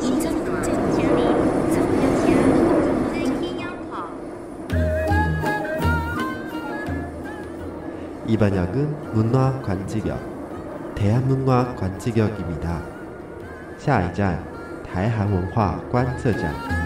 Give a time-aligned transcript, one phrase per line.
[0.00, 0.92] 인천 문제는
[8.26, 10.18] 이번 역은 문화 관직역,
[10.94, 12.80] 대한문화 관직역입니다.
[13.78, 14.42] 下一站
[14.84, 16.85] 台韩文化观测站。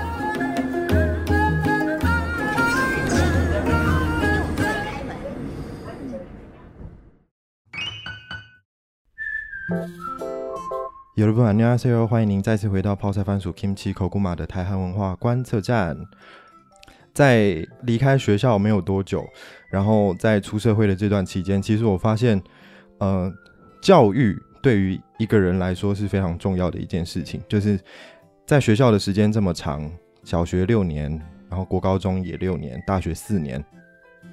[11.50, 15.98] New I C O，欢迎您再次回到泡菜番薯 Kimchi 口古马的台韩文化观测站。
[17.14, 19.26] 在离开学校没有多久，
[19.70, 22.42] 然后在出社会的这段期间，其实我发现，
[23.00, 23.30] 呃，
[23.82, 27.42] 教育对于一个人来说是非常重要的一件事情。
[27.50, 27.78] 就是
[28.46, 29.92] 在学校的时间这么长，
[30.24, 31.12] 小学六年，
[31.50, 33.62] 然后国高中也六年，大学四年，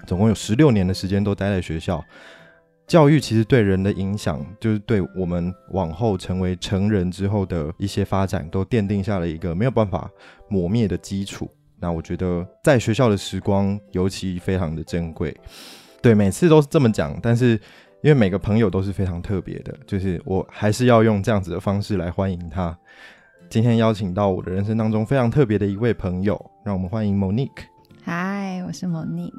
[0.07, 2.05] 总共有十六年的时间都待在学校。
[2.89, 10.11] 教育其实对人的影响，就是对我们往后成为成人之后的一些发展，都奠定下了一个没有办法
[10.49, 11.47] 磨灭的基础。
[11.79, 15.37] 那我觉得在学校的时光尤其非常的珍贵。
[16.01, 17.51] 对，每次都是这么讲，但是
[18.01, 22.75] 因为每个朋友都是非常特别的，就是我还是要用这样子的方式来欢迎他。
[23.51, 27.67] 今天邀请到我的人生当中非常特别的一位朋友，让我们欢迎 Monique。
[28.03, 29.33] 嗨，我是 Monique。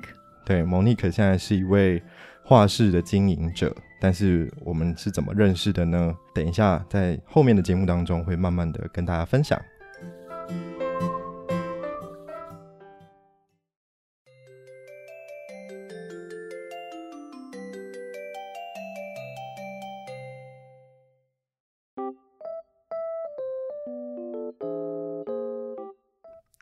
[0.46, 2.02] 对，Monique 现在是一位
[2.50, 6.18] 画室的经营者，但是我们是怎么认识的呢？
[6.34, 9.62] 等一下在后面的节目当中会慢慢的跟大家分享。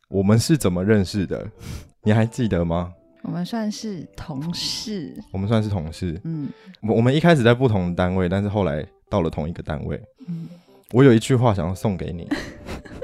[0.09, 1.49] 我们是怎么认识的？
[2.03, 2.93] 你还记得吗？
[3.27, 6.19] 我们算是同事，我们算是同事。
[6.23, 6.47] 嗯
[6.81, 10.01] 我我们一开始在不同的单位，但是后来到了同一个单位。
[10.27, 10.47] 嗯，
[10.93, 12.25] 我有一句话想要送给你，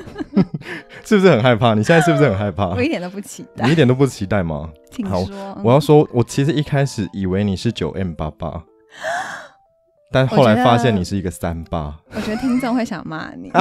[1.03, 1.73] 是不是很害怕？
[1.73, 2.81] 你现在是不是很害怕我？
[2.81, 3.75] 一点都不期待你一。
[3.75, 4.71] 点都不期待吗？
[4.89, 8.63] 请好说，我要说，我其实一开始以为你是九 M 八八，
[10.09, 11.99] 但后来发现你是一个三八。
[12.15, 13.51] 我觉得听众会想骂你，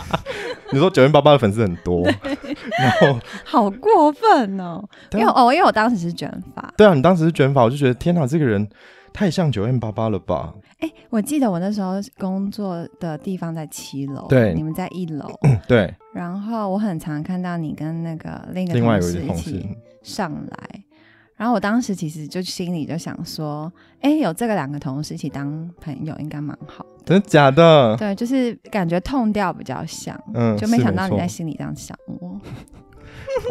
[0.72, 2.02] 你说九零八八的粉丝很多，
[2.78, 4.82] 然后好过分哦！
[5.12, 8.68] 因为哦，因为我当时是卷发，对啊，你当时是卷发，我就觉得天哪，这个人
[9.12, 10.54] 太像九零八八了吧？
[10.80, 14.52] 哎，我记得我那时候工作的地方在七楼，对。
[14.54, 15.30] 你们在一楼，
[15.68, 20.82] 对，然后我很常看到你跟那个另一个另外有同事一起，上来。
[21.42, 23.70] 然后我当时其实就心里就想说，
[24.00, 26.86] 哎，有这个两个同事一起当朋友，应该蛮好。
[27.04, 27.96] 真的假的？
[27.96, 32.40] 对，就是感觉痛调比较像，嗯，就没想到你在心里这样想我，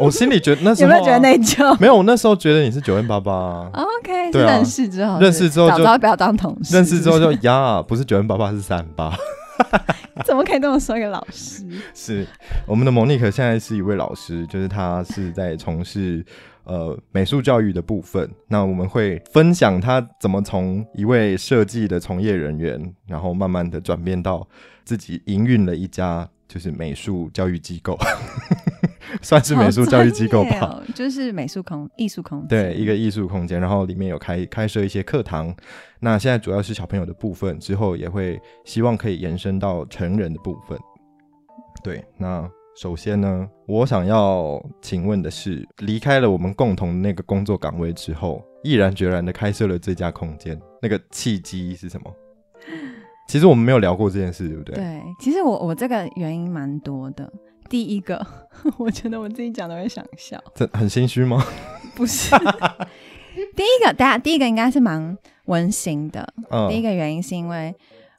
[0.00, 1.94] 我心里觉得那 时候、啊、有没有觉得内疚 没有？
[1.94, 9.14] 我那时候觉得你是九 M 八八啊，？OK，是对啊认识之后是，认识之后就早知道不要当同事，认识之后是就呀，不是九 M 八八是三八。
[10.24, 11.62] 怎么可以这么说一个老师？
[11.94, 12.26] 是
[12.66, 16.24] 我们的蒙妮可现在是一位老师，就是她是在从事
[16.64, 18.30] 呃美术教育的部分。
[18.48, 24.46] 那我们会分享他怎么从一位设计的从业人员，然后慢慢的转变到
[24.84, 27.98] 自己营运了一家就是美术教育机构，
[29.22, 30.82] 算是美术教育机构吧。
[30.94, 35.54] 就是美术空艺术空间，对，一个艺术空间，然后里面有开开设一些课堂。
[36.00, 40.78] 那现在主要是小朋友的部分，之后也会希望可以延伸到成人的部分。
[41.82, 52.10] 对，那首先呢，我想要请问的是，离开了我们共同的那个工作岗位之后，毅然决然的开设了这家空间，那个契机是什么？
[53.28, 54.74] 其实我们没有聊过这件事，对不对？
[54.74, 57.30] 对，其实我我这个原因蛮多的。
[57.68, 58.26] 第一个，
[58.78, 61.44] 我觉得我自己讲的会想笑，这很心虚吗？
[61.94, 62.34] 不是。
[63.54, 65.16] 第一个，大家第一个应该是蛮
[65.46, 66.26] 温馨的。
[66.50, 67.74] 嗯，第一个原因是因为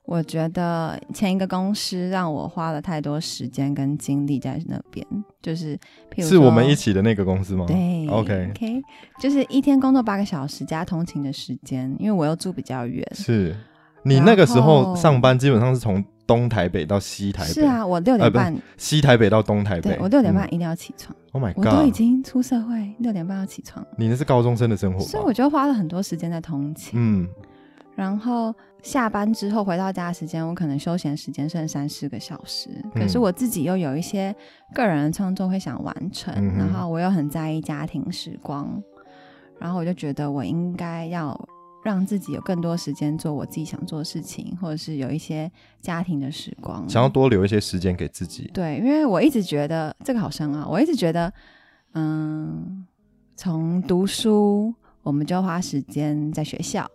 [0.06, 5.06] 我觉得前一个公司让我花了太多时间跟精力在那边，
[5.42, 5.78] 就是
[6.14, 7.66] 譬如是我们一起的那个公司吗？
[7.66, 8.82] 对 OK OK，
[9.20, 13.08] 就是一天工作八个小时加通勤的时间，因为我又住比较远。
[13.14, 13.56] 是
[14.04, 25.00] 你那个时候上班基本上是从东台北到西台北，是啊，我六点半，西台北到东台北对，我六点半嗯一定要起床，，Oh my god，我都已经出社会，六点半要起床，你那是高中生的生活？
[25.00, 26.92] 所以我就花了很多时间在通勤。
[26.96, 27.28] 嗯，
[27.96, 33.22] 然后下班之后回到家的时间，我可能休闲时间剩三四个小时，可是嗯。
[33.22, 34.36] 我自己又有一些
[34.74, 38.82] 个人的创作会想完成，嗯然后我又很在意家庭时光，
[39.60, 41.40] 然后我就觉得我应该要
[41.84, 45.50] 让自己有更多时间做我自己想做的事情，或者是有一些
[45.82, 48.50] 家庭的时光，想要多留一些时间给自己。
[48.54, 51.32] 对，因为我一直觉得这个好深奥，我一直觉得，
[51.94, 52.86] 嗯，
[53.36, 54.74] 从读书
[55.04, 56.90] 我们就花时间在学校，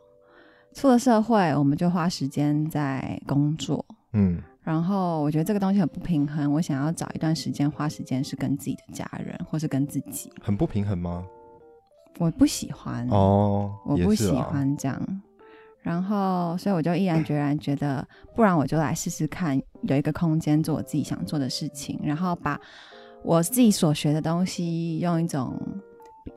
[0.78, 10.30] 出了社会我们就花时间在工作，嗯然后我觉得这个东西很不平衡，我想要找一段时间花时间是跟自己的家人，或是跟自己。
[10.40, 11.24] 很不平衡吗？
[12.18, 15.02] 我不喜欢，哦，我不喜欢这样。
[15.82, 22.60] 然后，所以我就毅然决然觉得，不然我就来试试看，有一个空间做我自己想做的事情，然后把
[23.24, 25.58] 我自己所学的东西用一种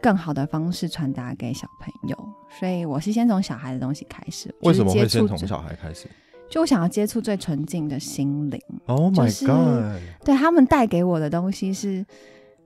[0.02, 2.18] 更好的方式传达给小朋友。
[2.60, 6.08] 所以我是先从小孩的东西开始，为什么会先从小孩开始
[6.50, 10.02] 就我想要接触最纯净的心灵，？Oh my god！
[10.26, 12.06] 对他们带给我的东西是，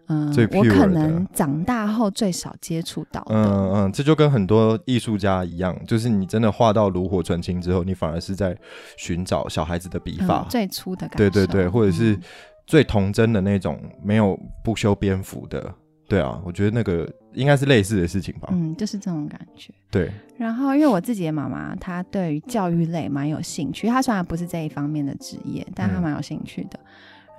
[0.08, 3.36] 嗯、我可能长大后最少接触到的。
[3.36, 8.58] 嗯嗯，这就跟很多艺术家一样，就是你真的画到炉火纯青之后，你反而是在
[8.98, 12.22] 寻找小孩子的笔法，嗯最初的感受，对对对，或者是嗯
[12.66, 15.72] 最童真的那种，没有不修边幅的。
[16.08, 18.50] 对啊，我觉得那个应该是类似的事情吧。
[18.52, 19.74] 嗯，就是这种感觉。
[19.90, 23.88] 对，然后，因为我自己的妈妈，她对于教育类蛮有兴趣。
[23.88, 26.80] 她虽然不是这一方面的职业，但她嗯蛮有兴趣的。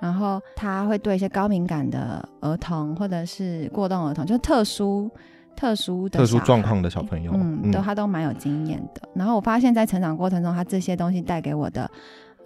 [0.01, 5.09] 然后，她会对一些高敏感的儿童，或者是过动儿童，就是特殊、
[5.55, 9.01] 特殊的特殊状况的小朋友，嗯，都她都蛮有经验的。
[9.13, 11.89] 然后我发现，在成长过程中，她这些东西带给我的，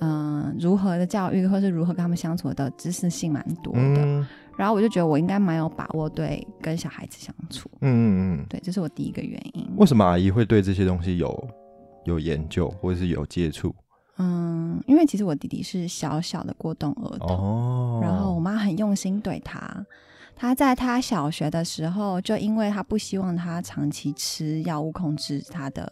[0.02, 3.80] 嗯、如何的教育，或是如何跟他们相处的知识性蛮多的。
[3.80, 7.70] 嗯然后我就觉得我应该蛮有把握对跟小孩子相处。
[7.82, 9.68] 嗯嗯嗯，对，这是我第一个原因。
[9.78, 11.48] 为什么阿姨会对这些东西有
[12.06, 13.74] 有研究，或者是有接触？
[14.18, 19.86] 嗯，因为其实我弟弟是小小的过动儿童，哦，然后我妈很用心对他。
[20.36, 25.92] 他在他小学的时候，就因为他不希望他长期吃药物控制他的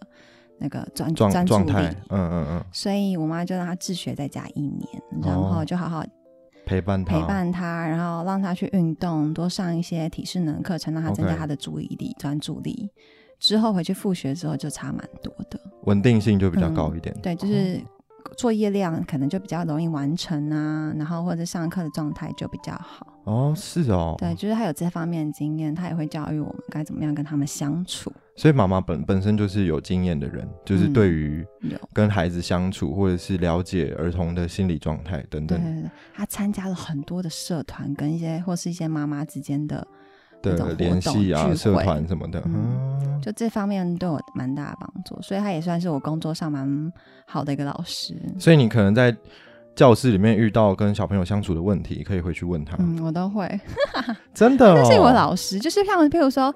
[0.57, 1.73] 那个专状专注力
[2.09, 4.88] 嗯嗯嗯，所以我妈就让他自学在家一年，
[5.21, 6.03] 然后哦就好好
[6.69, 12.88] 陪伴他，陪伴他，然后让他去运动，多上一些体适能课程，让他增加他的注意力、专注力。
[13.39, 15.60] 之后回去复学之后就差蛮多的。
[15.86, 17.16] 稳定性就比较嗯高一点。
[17.24, 17.81] 对，就是
[18.39, 23.06] 作业量可能就比较容易完成啊，然后或者上课的状态就比较好。
[23.25, 28.09] 哦，是哦，对，就是他有这方面的经验，他也会教育我们该怎么样跟他们相处。
[28.38, 31.45] 所以妈妈本本身就是有经验的人，就是嗯对于，
[31.91, 39.85] 跟孩子相处，或者是了解儿童的心理状态等等对对对，他参加了很多的社团，跟一些或是一些妈妈之间的
[40.41, 42.39] 的联系啊、社团什么的。
[42.45, 46.91] 嗯嗯，就这方面对我蛮大的帮助，所以他也算是我工作上蛮
[47.25, 48.15] 好的一个老师。
[48.38, 49.15] 所以你可能在
[49.75, 52.75] 教室里面遇到跟小朋友相处的问题，可以回去问他。
[52.80, 53.47] 嗯，我都会。
[54.33, 56.53] 真的、哦，但是我老师就是像，譬如说，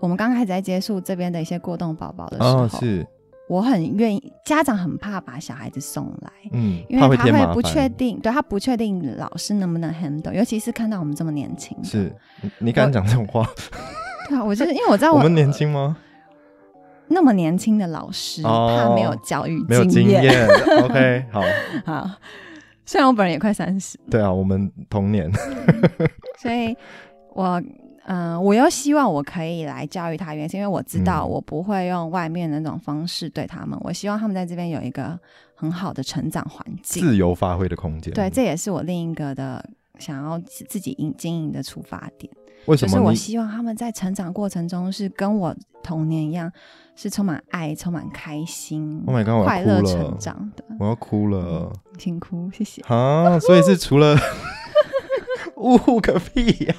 [0.00, 3.06] 我们刚开始在接触这边的一些过动宝宝的时候，哦，是，
[3.52, 11.76] 我很愿意，家长很怕把小孩子送来，嗯，因怕为他会不确定，对他不确定老师能不能 handle，尤其是看到我们这么年轻。
[11.84, 12.10] 是，
[12.40, 13.46] 你你敢讲这种话？
[14.30, 15.98] 对啊，我就是因为我知道我们年轻吗？
[17.08, 20.24] 那么年轻的老师，哦他没有教育没有经验。
[20.24, 20.48] 验。
[20.84, 21.42] OK， 好，
[21.84, 22.10] 好，
[22.86, 25.30] 虽然我本人也快三十，对啊，我们同年。
[26.40, 26.74] 所以
[27.34, 27.62] 我
[28.04, 35.18] 嗯、我又希望我可以来教育他，原因是因为我知道嗯我不会用外面的那种方式对他们，我希望他们在这边有一个
[35.54, 37.02] 很好的成长环境。
[37.02, 38.12] 自由发挥的空间。
[38.12, 39.64] 对，，这也是我另一个的
[39.98, 42.32] 想要自自己营经营的出发点，
[42.66, 46.50] 为什么是我希望他们在成长过程中是跟我童年一样，
[46.96, 50.64] 是充满爱、充满开心、？Oh my god，快乐成长的。
[50.80, 52.82] 我要哭了请哭，谢谢。
[52.82, 53.38] 啊！
[53.38, 54.16] 所以是除了
[55.56, 56.74] 呜呼个屁呀、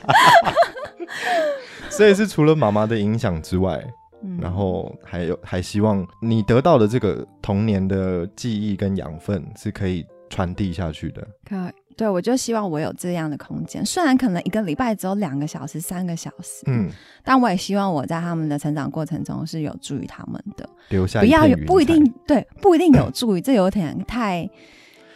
[1.90, 3.84] 所以是除了妈妈的影响之外，
[4.24, 4.40] 嗯。
[4.42, 11.26] 然后还有还希望你得到的这个童年的记忆跟养分是可以传递下去的。
[11.48, 11.56] 可
[11.96, 16.90] 对我就希望我有这样的空间，虽然可能一个礼拜只有两个小时、三个小时，嗯，
[17.24, 24.50] 但我也希望我在他们的成长过程中是有助于他们的，留下不要有不一定对，不一定有助于，这有点太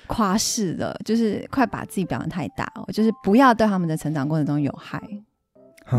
[0.05, 5.01] 夸饰了，就是快把自己表扬太大哦，就是不要对他们的成长过程中有害，啊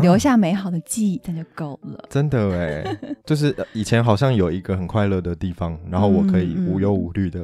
[0.01, 2.05] 留下美好的记忆，那就够了。
[2.09, 7.43] 真的哎，就是呃以前好像有一个很快乐的地方，然后我可以无忧无虑的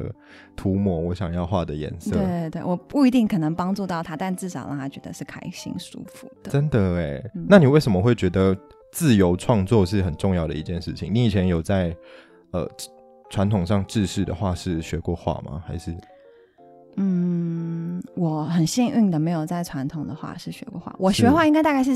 [0.56, 2.12] 涂抹我想要画的颜色。
[2.12, 6.52] 对对对，我不一定可能帮助到他，但至少让他觉得是开心舒服的。
[6.52, 8.56] 真的哎，嗯那你为什么会觉得
[8.92, 11.14] 自由创作是很重要的一件事情？
[11.14, 11.96] 你以前有在
[12.52, 12.70] 呃
[13.30, 15.64] 传统上制式的画室学过画吗？
[15.66, 15.96] 还是
[16.98, 20.96] 嗯，我很幸运的没有在传统的画室学过画。
[20.98, 21.92] 我学画应该大概是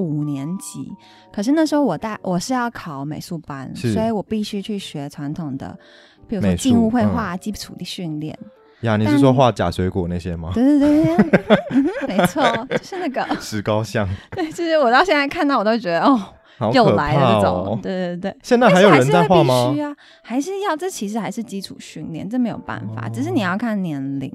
[0.00, 0.90] 五年级，
[1.32, 5.78] 可是那时候我大我是要考美术班，所以我必须去学传统的，
[6.26, 8.36] 比如说静物绘嗯画基础的训练。
[8.80, 8.96] 呀？
[8.96, 10.50] 你是说画假水果那些吗？
[10.54, 16.18] 对对对对对，嗯没错，就是那个，石膏像， 对，就是我到现在看到我都觉得哦，
[16.60, 17.78] 好又来了这种，哦！
[17.82, 18.36] 对对对。
[18.42, 19.80] 现在还有人在画吗须？
[19.80, 24.30] 啊，还是要，这其实还是基础训练，这没有办法，只是你要看年龄。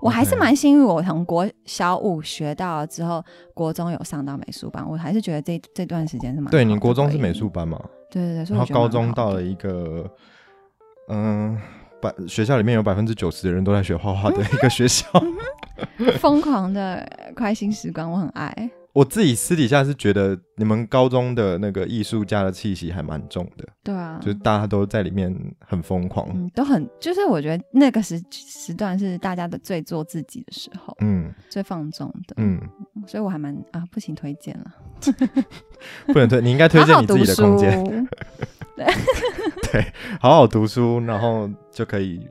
[0.00, 7.78] 我还是蛮幸运，我从国小五学到了之后，国中有上到美术班，我还是觉得这这段时间是蛮对你国中是美术，班嘛，
[8.10, 10.10] 对对对，所以然后高中到了一个
[11.08, 11.58] 嗯。
[12.02, 15.06] 百学校里面有百分之九十的人都在学画画的一个学校，
[16.18, 18.70] 疯狂的开心时光，我很爱。
[18.92, 26.28] 我自己私底下是觉得你们高中的那个艺术家的气息还蛮重的，对啊，就是大家都在里面很疯狂。
[26.34, 31.32] 嗯，都很，就是我觉得那个时时段是大家的最做自己的时候，嗯。
[31.48, 32.60] 最放纵的，嗯，
[33.06, 34.74] 所以我还蛮啊，不行推荐了，
[36.12, 38.08] 不能推，你应该推荐你自己的空间，
[39.70, 42.26] 对，好好读书，然后就可以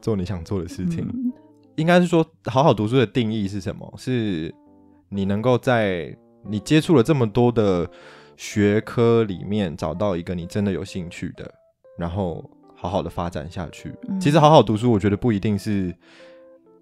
[0.00, 1.00] 做你想做的事情。
[1.12, 1.32] 嗯。
[1.76, 3.92] 应该是说，好好读书的定义是什么？
[3.96, 4.54] 是
[5.12, 7.88] 你能够在你接触了这么多的
[8.36, 11.52] 学科里面，找到一个你真的有兴趣的，
[11.98, 12.42] 然后
[12.74, 13.94] 好好的发展下去。
[14.08, 15.94] 嗯其实好好读书，我觉得不一定是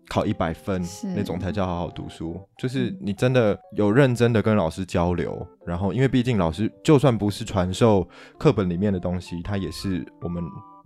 [0.08, 0.82] 考一百分
[1.14, 8.08] 那种才叫好好读书，就是你真的有认真的跟老师交流，然后因为毕竟老师就算不是传授
[8.38, 10.42] 课本里面的东西，他也是我们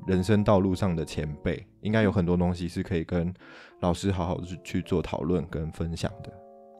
[0.06, 3.32] 人生道路上的前辈，应该有很多东西是可以跟
[3.80, 6.32] 老师好好的去去做讨论跟分享的。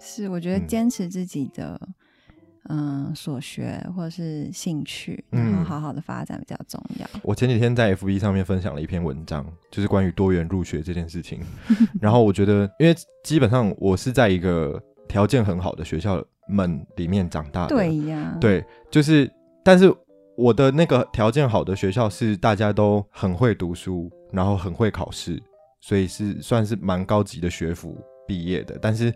[0.05, 1.81] 是我觉得嗯坚持自己的
[2.71, 7.07] 嗯、所学或者是兴趣，嗯然后好好的发展比较重要。
[7.23, 11.41] 我前几天在 FB 上面分享了一篇文章，就是关于多元入学这件事情。
[12.01, 19.31] 然后我觉得，因为基本上我是在一个条件很好的学校们里面长大的，对呀，，对，就是，
[19.63, 19.95] 但是
[20.35, 25.39] 我的那个条件好的学校是大家都很会读书，然后很会考试，
[25.83, 28.79] 所以是算是蛮高级的学府毕业的。
[28.81, 29.13] 但是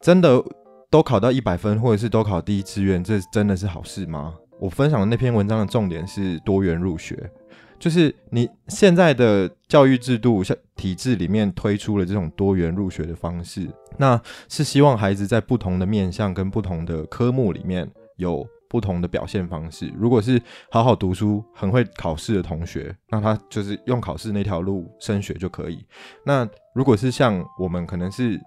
[0.00, 0.42] 真的
[0.90, 4.34] 都考到一百分，或者是都考第一志愿，这真的是好事吗？
[4.60, 7.30] 我分享的那篇文章的重点是多元入学，
[7.78, 19.92] 就是你现在的教育制度、像体制里面推出了这种多元入学的方式，那是希望孩子在不同的面向跟不同的科目里面有不同的表现方式。
[19.96, 25.84] 如果是好好读书、很会考试的同学，那他就是用考试那条路升学就可以。
[26.24, 28.40] 那如果是像我们可能是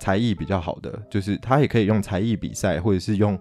[0.00, 3.38] 才艺比较好的，就是他也可以用才艺比赛，或者是用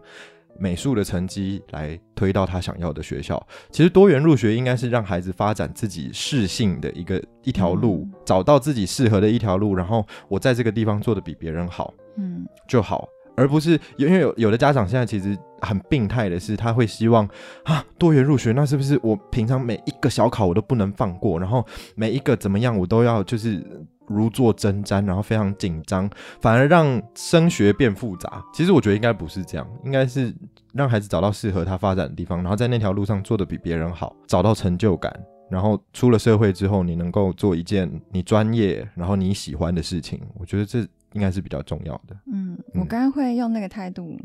[0.60, 3.42] 美术的成绩来推到他想要的学校。
[3.72, 13.08] 其实多元入学应该是让孩子发展自己适性的一个一条路，嗯找到自己适合的一条路，然后我在这个地方做的比别人好嗯，就好。
[13.36, 17.28] 而不是因为有有的家长现在其实很病态的是，他会希望
[17.64, 23.60] 啊多元入学，那是不是我平常每一个小考我都不能放过，然后每一个怎么样我都要就是
[24.08, 26.10] 如坐针毡，然后非常紧张，
[26.42, 28.44] 反而让升学变复杂。
[28.54, 30.34] 其实我觉得应该不是这样，应该是
[30.74, 35.14] 让孩子找到适合他发展的地方，然后在那条路上做的比别人好，找到成就感。
[35.50, 40.80] 然后出了社会之后，你能够做一件你专业，然后你喜欢的事情，我觉得这
[41.12, 42.16] 应该是比较重要的。
[42.32, 44.18] 嗯，我嗯刚刚会用那个态度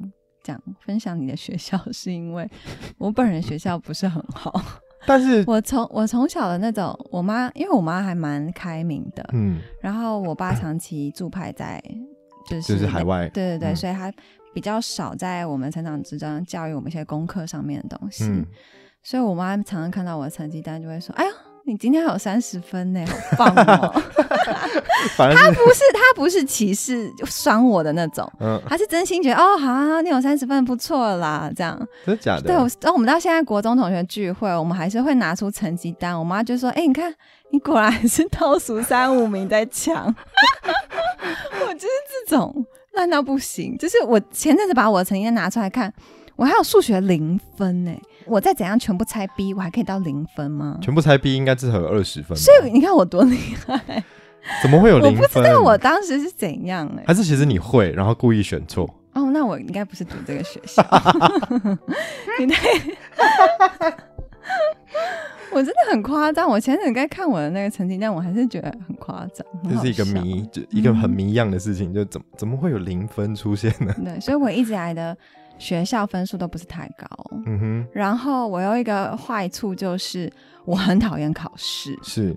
[0.42, 2.48] 讲分享你的学校，是因为
[2.96, 4.58] 我本人学校不是很好。
[5.06, 11.82] 但是，我从我从小的那种，我妈因为我妈还蛮开明的，嗯，然后我爸长期驻派在
[12.48, 14.12] 就是就是海外对对对，嗯所以他
[14.52, 18.24] 比较少在我们成长之中教育我们一些功课上面的东西。
[18.24, 18.44] 嗯
[19.00, 21.30] 所以我妈常常看到我的成绩单，就会说：“哎呀，
[21.68, 23.92] 你今天还有三十分呢，好棒哦！”
[25.16, 31.78] 他不是他不是歧视酸我的那种，嗯，他是真心觉得哦，好啊，你有三十分不错啦，这样。
[32.04, 32.42] 真的假的？
[32.42, 37.14] 对，我然后我们到现在国中同学聚会，我们还是会拿出成绩单，我妈就说：“哎、你看，
[37.50, 40.06] 你果然是倒数三五名在抢。
[41.66, 41.88] ”我就是
[42.26, 45.92] 这种烂到不行，就是我前阵子把我的成绩单拿出来看，
[46.36, 47.92] 我还有数学零分呢，
[48.28, 50.78] 我再怎样全部猜 B，我还可以到零分吗？
[50.80, 54.04] 全部猜 B 应该至少有二十分吧，所以你看我多厉害，
[54.62, 55.22] 怎么会有我零分？
[55.22, 57.04] 我不知道我当时是怎样哎。
[57.06, 58.88] 还是其实你会，然后故意选错。
[59.14, 60.82] 哦，那我应该不是读这个学校。
[62.38, 62.68] 你太，
[65.50, 66.48] 我真的很夸张。
[66.48, 73.92] 我前阵子在看我的那个成绩单，我还是觉得很夸张，很好这是一个笑谜，就一个很嗯谜一样的事情，就怎么怎么会有零分出现呢？
[74.04, 75.16] 对，所以我一直以来的
[75.58, 77.06] 学校分数都不是太高。
[77.46, 80.32] 嗯哼，然后我有一个坏处就是
[80.64, 82.36] 我很讨厌考试，是，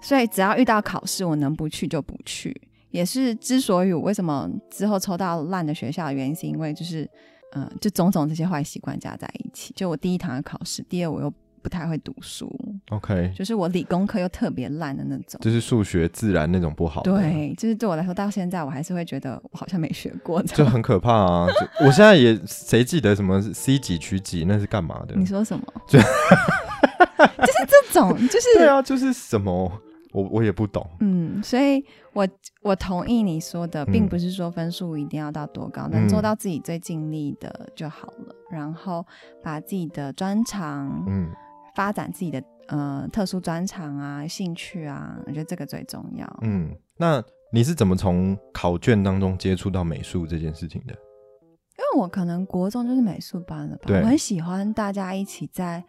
[0.00, 2.54] 所以只要遇到考试，我能不去就不去。
[2.90, 7.06] 也是之所以我为什么之后抽到烂的学校的原因，是因为就是，
[7.52, 9.74] 嗯、就种种这些坏习惯加在一起。
[9.76, 11.30] 就我第一堂要考试，第二我又
[11.66, 12.48] 不太会读书
[12.90, 15.40] ，OK，就是我理工科又特别烂的那种。
[15.40, 20.40] 就是数学、自然那种不好的，，对，就是对我来说，到现在我还是会觉得我好像没学过。
[20.44, 21.48] 就很可怕啊！
[21.48, 25.16] 就我现在也谁记得什么 C 几取几那是干嘛的？
[25.16, 25.64] 你说什么？
[25.88, 29.72] 就就是这种，就是对啊，就是什么
[30.12, 30.88] 我我也不懂。
[31.00, 32.28] 嗯，所以我
[32.62, 38.34] 我同意你说的，并嗯不是说分数一定要到多高，能做到自己最尽力的就好了。
[38.48, 39.04] 然后
[39.42, 41.28] 把自己的专长，嗯，
[41.76, 46.26] 发展自己的呃特殊专长啊、兴趣啊，我觉得这个最重要。
[46.42, 50.94] 嗯，那你是怎么从考卷当中接触到美术这件事情的？
[50.94, 55.84] 因为我可能国中就是美术班了吧，我很喜欢大家一起在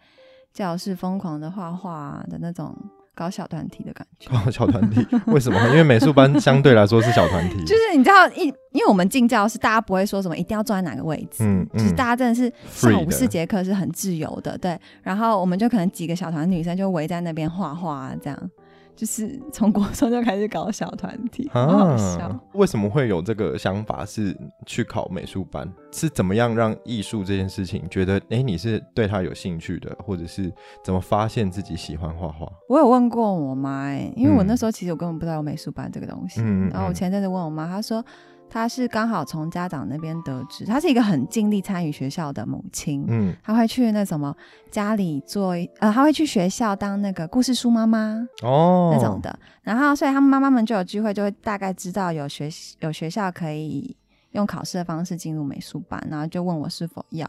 [0.52, 2.76] 教室疯狂的画画的那种
[3.18, 4.30] 搞小团体的感觉。
[4.30, 5.60] 搞，小团体 为什么？
[5.70, 14.78] 因为美术班相对来说是小团体，就是你知道一，因为我们进教室，大家不会说什么一定要坐在哪个位置，嗯就是嗯大家真的是下午四节课是很自由的，对。
[15.02, 18.50] 然后我们就可能几个小团女生就围在那边画画、啊，这样，
[18.98, 24.36] 就是从国中就开始搞小团体，啊好笑啊。，为什么会有这个想法是
[24.66, 25.72] 去考美术班？
[25.92, 30.52] 是怎么样让艺术这件事情觉得，哎、你是对它有兴趣的，或者是
[30.82, 32.44] 怎么发现自己喜欢画画？
[32.68, 36.40] 我有问过我妈、欸，因为我嗯那时候其实我根本不知道有美术班这个东西。
[36.40, 38.04] 嗯嗯然后我嗯前阵子问我妈，她说
[38.50, 43.04] 她是刚好从家长那边得知，她是一个很尽力参与学校的母亲。
[43.08, 44.34] 嗯她会去那什么
[44.70, 49.38] 家里做，呃，她会去学校当那个故事书妈妈哦，那种的。
[49.62, 52.48] 然后，所以他们妈妈们就有机会，就会大概知道有学
[52.80, 53.94] 有学校可以
[54.32, 57.28] 用考试的方式进入美术班，然后就问我是否要。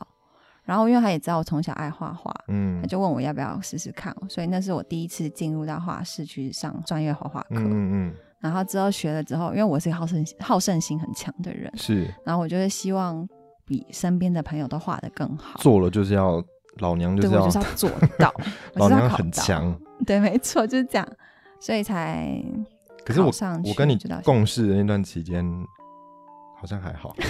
[0.63, 7.47] 然后，因为他也知道我从小爱画画，嗯他就问我要不要试试看，所以那是我第一次进入到画室去上专业画画课。
[7.55, 13.27] 嗯嗯然后之后学了之后，因为我是一个好胜好胜心很强的人嗯，，是然后我就是希望
[13.65, 15.60] 比身边的朋友都画的更好。
[15.60, 16.43] 做了就是要
[16.77, 18.34] 老娘就，是要我就是要做到，
[18.75, 19.10] 老娘。
[19.10, 19.77] 很强。
[20.05, 21.08] 对，没错，就是这样，
[21.60, 22.41] 所以才
[23.05, 25.46] 可是我上我跟你共事的那段期间，
[26.58, 27.13] 好像还好。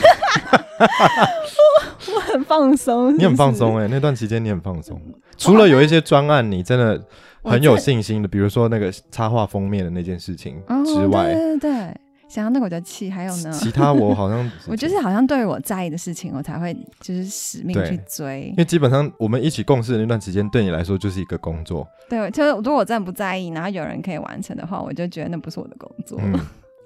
[2.15, 5.01] 我很放松，你很放是松哎、那段期间你很放松。
[5.37, 7.03] 除了有一些专案，你真的
[7.43, 11.95] 很有信心的，比如说那个插画封面的那件事情之外，对对对，
[12.29, 13.09] 想到那个我就气。
[13.09, 18.55] 还有呢，其他我好像 我就是好像对于我在意的事情，我才会就是使命去追因。
[18.57, 21.87] 为基本上我们一起共事的那段时间，对你来说就是一个工作。
[22.09, 26.19] 对，就是如果我真的不在意，然后有人可以完成的话，我就觉得那不是我的工作。
[26.21, 26.37] 嗯，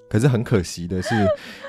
[0.09, 1.09] 可是很可惜的是，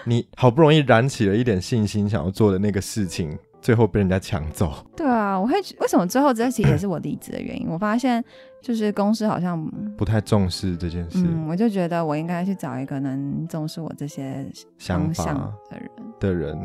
[0.04, 4.74] 你好不容易燃起了一点信心，想要做的那个事情，最后被人家抢走。
[4.94, 7.66] 对啊，我会为什么最后这其实也是我离职的原因。
[7.66, 8.22] 我发现
[8.60, 14.46] 就是公司好像，不太重视这件事、嗯，我就觉得我应该去找一个能重视我这些
[14.76, 15.90] 想法的人。
[16.20, 16.58] 的人。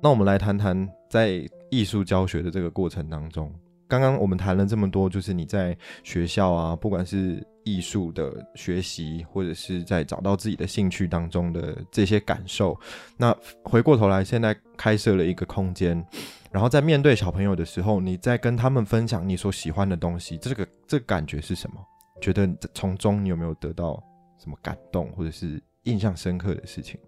[0.00, 3.52] 那我们来谈谈在艺术教学的这个过程当中，
[3.88, 12.78] 刚刚我们谈了这么多，就是你在学校啊，不管是艺术的学习，或者是在找到自己的兴趣当中的这些感受。
[13.16, 16.04] 那回过头来，现在开设了一个空间，
[16.52, 21.76] 然后在面对小朋友的时候，你在跟他们分享你所喜欢的东西，这个这个感觉是什么？
[22.20, 24.02] 觉得从中你有没有得到
[24.38, 27.00] 什么感动，或者是印象深刻的事情？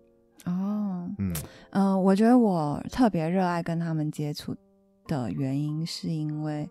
[0.46, 1.34] 哦，嗯
[1.72, 4.56] 嗯、我觉得我特别热爱跟他们接触
[5.10, 6.70] 的原因，是因为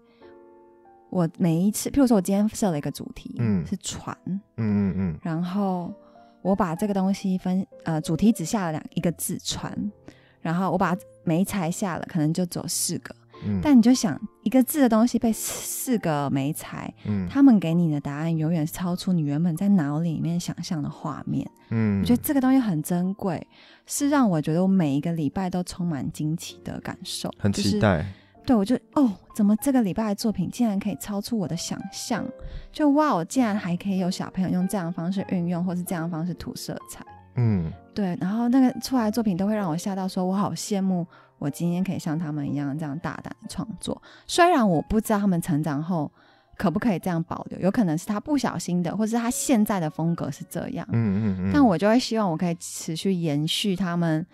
[1.10, 3.66] 我每一次，譬如说我今天设了一个主题，嗯。
[3.68, 5.20] 是船，嗯嗯嗯。
[5.22, 5.94] 然后
[6.42, 9.92] 我把这个东西分呃主题只下了两一个字船，
[10.40, 13.14] 然后我把每一材下了，可能就走四个，
[13.46, 17.28] 嗯，但你就想一个字的东西被四个媒材，嗯。
[17.28, 21.46] 他们给你的答案永远是超出你原本在脑里面想象的画面。
[21.72, 22.00] 嗯。
[22.00, 23.46] 我觉得这个东西很珍贵，
[23.86, 28.06] 是让我觉得我每一个礼拜都充满惊奇的感受，很就是期待。
[28.46, 32.26] 对，我就哦，怎么这个礼拜的作品竟然可以超出我的想象？
[32.72, 37.06] 就哇，我竟然还可以有小朋友用这样的方式运用，或是这样的方式涂色彩。
[37.36, 41.06] 嗯对，然后那个出来的作品都会让我吓到说我好羡慕
[41.38, 44.02] 我今天可以像他们一样这样大胆的创作。
[44.26, 46.12] 虽然我不知道他们成长后
[46.58, 50.86] 可不可以这样保留，有可能是他不小心的，或是他现在的风格是这样。
[50.92, 54.26] 嗯嗯嗯，但我就会希望我可以持续延续他们，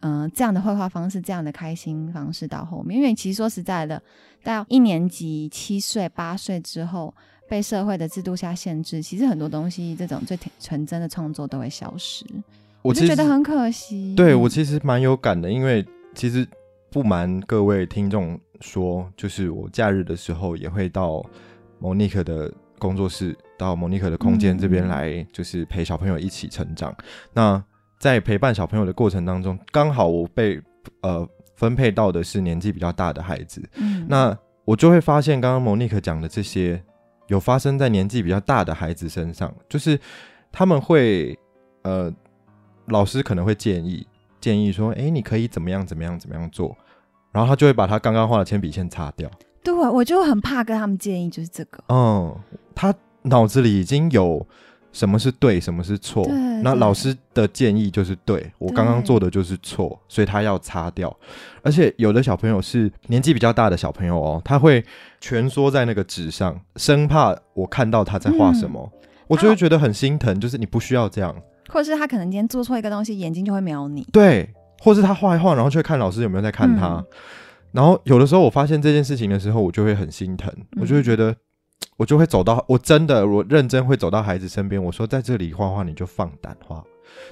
[0.00, 2.98] 嗯、这样的绘画方式，这样的开心方式到后面。
[2.98, 4.02] 因为其实说实在的，
[4.42, 7.14] 到一年级、七岁、八岁之后，
[7.48, 12.24] 被社会的制度下限制，其实很多东西，这种最纯真的创作都会消失。
[12.82, 14.14] 我就觉得很可惜。
[14.14, 15.84] 嗯对我其实蛮有感的，因为
[16.14, 16.46] 其实
[16.90, 21.22] 不瞒各位听众说，就是我假日的时候也会到
[21.80, 26.96] Monique 的工作室，到莫妮可的空间这边嗯来，就是陪小朋友一起成长。
[27.34, 27.62] 那
[28.00, 30.60] 在陪伴小朋友的过程当中，刚好我被
[31.02, 36.82] 呃分配到的是年纪比较大的孩子，嗯那我就会发现，刚刚莫妮可讲的这些，
[37.26, 40.00] 有发生在年纪比较大的孩子身上，就是
[40.50, 41.38] 他们会，
[41.82, 42.10] 呃，
[42.86, 44.06] 老师可能会建议
[44.40, 46.74] 建议说，诶，你可以怎么样怎么样怎么样做，
[47.32, 49.30] 然后他就会把他刚刚画的铅笔线擦掉。
[49.62, 51.84] 对，我就很怕跟他们建议，就是这个。
[51.88, 52.34] 嗯，
[52.74, 54.46] 他脑子里已经有
[54.92, 56.26] 什么是对，什么是错。
[56.62, 61.14] 那老师的建议就是对，我刚刚做的就是错，所以他要擦掉。
[61.62, 64.84] 而且有的小朋友是年纪比较大的小朋友哦，他会
[65.20, 68.90] 蜷缩在那个纸上，生怕我看到他在画什么，
[69.26, 70.38] 我就会觉得很心疼。
[70.40, 71.34] 就是你不需要这样，
[71.68, 74.06] 或者是他可能今天做错一个东西，眼睛就会瞄你。
[74.12, 74.50] 对，
[74.80, 76.96] 或是他画一画，然后就会看老师有没有在看他。
[76.96, 77.04] 嗯
[77.72, 81.32] 然后有的时候我发现这件事情的时候，我就会很心疼，我就会觉得，
[82.00, 86.82] 我就会走到，我真的我认真会走到孩子身边，我说在这里画画你就放胆画，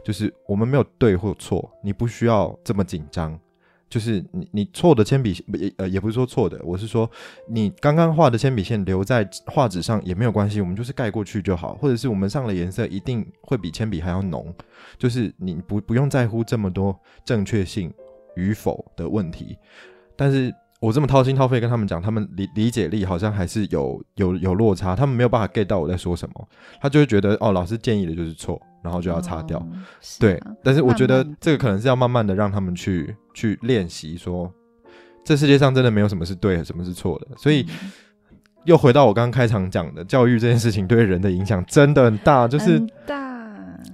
[0.04, 3.40] 就是我们没有对或错，你不需要这么紧张。
[3.88, 7.10] 就是你你错的铅笔也呃也不是说错的，我是说
[7.48, 14.54] 你刚刚画的铅笔线留在画纸上也没有关系，我们就是盖过去就好，或者是我们上了颜色一定会比铅笔还要浓，
[14.98, 17.90] 就是你不不用在乎这么多正确性
[18.36, 19.56] 与否的问题。
[20.14, 26.48] 但是我这么掏心掏肺跟他们讲，他们理理解力好像还是有有有落差，他们没有办法 get 到我在说什么，
[26.80, 29.58] 他就会觉得哦，老师建议的就是错，然后就要擦掉。
[29.58, 29.66] 哦
[30.00, 34.52] 是对啊，但是我觉得这个可能是要慢慢的让他们去去练习，说
[35.24, 37.26] 这世界上真的没有什么是对的，什么是错的。
[37.36, 37.90] 所以嗯
[38.64, 43.26] 又回到我刚刚开场讲的，教育这件事情对人的影响真的很大，就是大。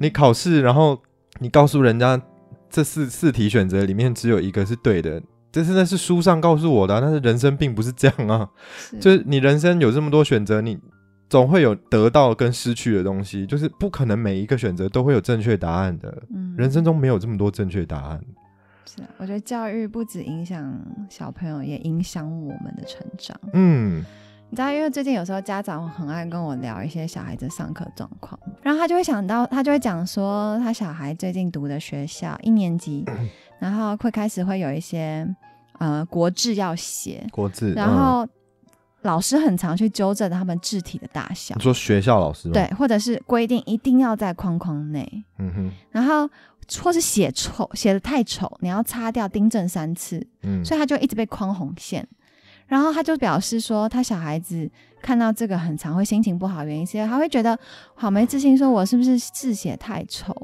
[0.01, 1.01] 你考试，然后
[1.39, 2.21] 你告诉人家
[2.69, 5.23] 这四四题选择里面只有一个是对的，
[5.55, 8.49] 这是那是书上告诉我的啊、但是人生并不是这样啊。
[8.77, 10.77] 是就是你人生有这么多选择，你
[11.31, 16.13] 总会有得到跟失去的东西，就是不可能每一个选择都会有正确答案的。
[16.35, 18.21] 嗯人生中没有这么多正确答案。
[18.85, 20.77] 是啊，我觉得教育不止影响
[21.09, 23.37] 小朋友，也影响我们的成长。
[23.53, 24.05] 嗯，
[24.51, 33.05] 你知道，因为最近有时候家长很爱跟我聊一些小孩子上课状况，然后他就会想到，他就会讲说，他小孩最近读的学校一年级，
[33.59, 35.27] 然后会开始会有一些
[35.79, 38.29] 呃国字要写，国字，然嗯后
[39.03, 41.55] 老师很常去纠正他们字体的大小。
[41.57, 42.55] 你，说学校老师吗？
[42.55, 46.29] 对，，或者是规定一定要在框框内，嗯哼，然后
[46.83, 52.07] 或是写丑写的太丑，你要擦掉订正三次，嗯，所以他就一直被框红线。
[52.67, 54.69] 然后他就表示说，他小孩子
[55.03, 57.57] 看到这个很常会心情不好，原因是他会觉得
[57.95, 60.35] 好没自信，说我是不是字写太丑，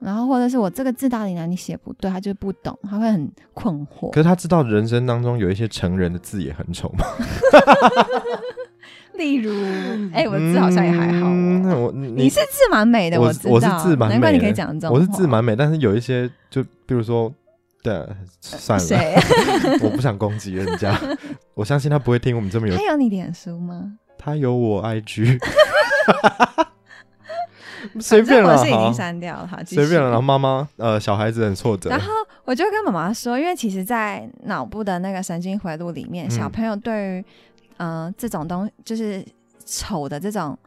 [0.00, 4.20] 然后或者是我这个字到底哪里写不对，他就不懂，他会很困惑可。
[4.20, 7.04] 是他知道人生当中有一些成人的字也很丑吗？
[9.18, 9.50] 例如，
[10.12, 11.30] 哎、我的字好像也还好、哦。
[11.30, 17.32] 嗯我你你是字蛮美的，我知道，我是字蛮美的，难怪你可以讲这种我是字蛮美，但是有一些就比如说，
[17.82, 18.06] 对，
[18.40, 19.16] 算了，谁？
[19.82, 20.96] 我不想攻击人家，
[21.54, 23.94] 我相信他不会听我们这么有他，有你脸书吗？
[24.16, 25.36] 他有我 IG，
[28.00, 30.08] 随便了，我是已经好删掉了，哈，随便了。
[30.08, 32.06] 然后妈妈呃小孩子很挫折然，后
[32.44, 36.30] 我就跟妈妈说，因为其实，在脑部的那个神经回路里面，嗯。
[36.30, 37.24] 小朋友对于
[37.76, 39.24] 呃这种东就是
[39.64, 40.58] 丑的这种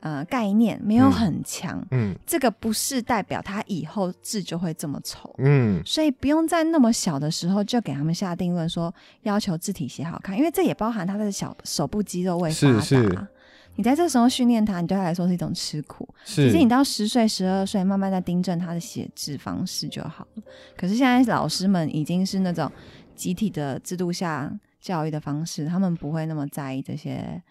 [0.00, 2.14] 呃概念没有嗯很强，嗯。
[2.26, 5.34] 这个不是代表他以后字就会这么丑。
[5.38, 5.82] 嗯。
[5.84, 12.80] 所以不用在那么小的时候就给他们下定论说要求字体写好看，因为这也包含他的小手部肌肉未发达。
[12.80, 13.28] 是是
[13.76, 16.08] 你在这时候训练他，你对他来说是一种吃苦。
[16.24, 20.42] 是其实你到十岁、十二岁，慢慢在订正他的写字方式就好了。
[20.76, 22.70] 可是现在老师们已经是那种
[23.14, 27.42] 集体的制度下教育的方式，他们不会那么在意这些。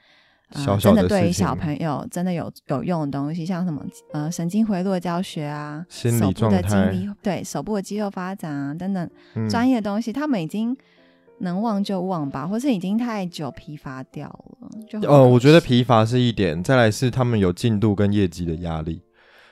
[0.51, 3.83] 呃、小小的真的对于小朋友真的有有用的东西，像什么
[4.13, 10.77] 呃神经回路的教学啊，心理手部的状态肌力对手部的肌肉发展啊等等嗯专业的东西，他们已经
[11.39, 14.69] 能忘就忘吧，或是已经太久疲乏掉了。
[14.89, 19.02] 就很呃，我觉得疲乏是一点，再来是他们有进度跟业绩的压力。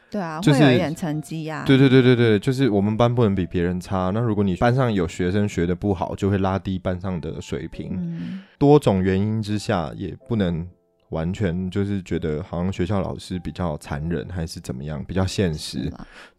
[0.09, 4.11] 对啊，就是会有一点成绩呀、对对对对对，就是我们班不能比别人差。
[4.13, 7.93] 那如果你班上有学生学的不好，就会拉低班上的水平。
[7.97, 10.67] 嗯，多种原因之下，也不能
[11.09, 15.91] 完全就是觉得好像学校老师比较残忍，还是怎么样，比较现实。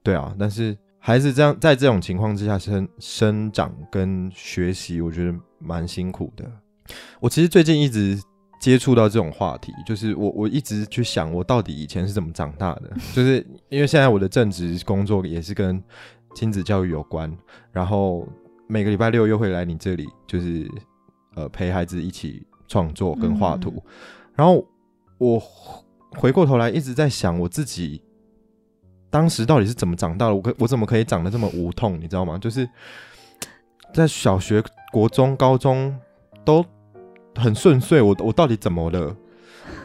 [0.04, 6.50] 对啊，但是孩子这样在这种情况之下生生长跟学习，我觉得蛮辛苦的。
[7.20, 8.18] 我其实最近一直
[8.58, 12.90] 接触到这种话题，就是我我一直去想，我到底以前是怎么长大的？
[13.12, 15.78] 就是因为现在我的正职工作也是跟
[16.34, 17.30] 亲子教育有关，
[17.70, 18.26] 然后
[18.66, 20.66] 每个礼拜六又会来你这里，就是
[21.34, 23.84] 呃陪孩子一起创作跟画图，
[24.34, 24.66] 然后
[25.18, 25.38] 我
[26.16, 28.00] 回过头来一直在想我自己
[29.14, 32.36] 当时到底是怎么长大的，我可我怎么可以长得这么无痛，你知道吗？
[32.36, 32.68] 就是
[33.94, 35.96] 在小学、国中、高中
[36.44, 36.66] 都
[37.36, 39.16] 很顺遂，我我到底怎么了？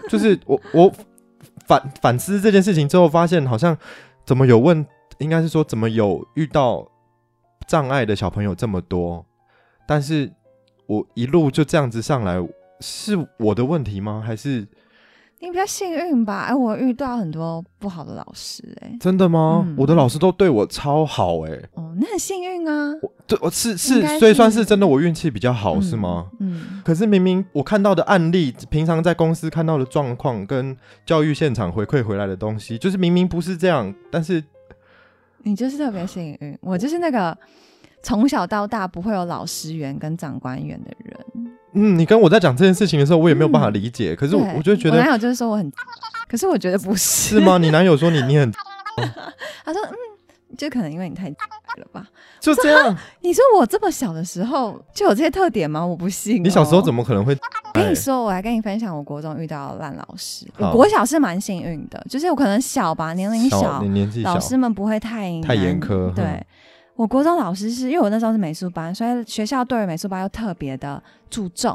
[0.10, 0.92] 就是我我
[1.68, 3.78] 反反思这件事情之后，发现好像
[4.26, 4.84] 怎么有问，
[5.20, 6.88] 应该是说怎么有遇到
[7.68, 9.24] 障碍的小朋友这么多，
[9.88, 10.34] 但是
[10.88, 12.44] 我一路就这样子上来，
[12.80, 14.24] 是我的问题吗？
[14.26, 14.68] 还是
[15.41, 16.41] 你比较幸运吧？
[16.49, 19.63] 哎，我遇到很多不好的老师、哎，真的吗？
[19.65, 26.28] 嗯我的老师都对我超好、欸，哎，哦，那很幸运啊，我对，我是是，该所以算是是真的，我运气比较好，嗯是吗？？
[26.39, 30.75] 嗯，可是明明我看到的案例，平常在公司看到的状况，跟
[31.06, 34.43] 教育现场回馈回来的东西，就是明明不是这样，但是
[35.43, 37.38] 你就是特别幸运，我就是那个
[38.01, 41.17] 从小到大不会有老师缘跟长官缘的人。
[41.73, 44.15] 嗯，你跟我在讲这件事情的时候，我也没有办法嗯理解。
[44.15, 45.71] 可是我对我就觉得我男友就是说我很，
[46.27, 47.57] 可是我觉得不是，是吗？
[47.57, 48.51] 你男友说你你很
[49.63, 49.95] 他说嗯，
[50.57, 51.35] 就可能因为你太了
[51.91, 52.07] 吧。
[52.39, 55.85] 就这样，你说我这么小的时候就有这些特点吗？
[55.85, 57.03] 我不信、你小时候怎么？
[57.03, 57.33] 可能会？
[57.33, 60.47] 哎跟你说，我来跟你分享我国中遇到的烂老师。
[60.53, 66.45] 好我国小是蛮幸运的，就是我可能小吧，年龄小你，年纪小老，师们不会太太严苛对嗯，
[66.99, 71.73] 我国中老师是因为我那时候是美术班，所以学校对于美术班又特别的注重，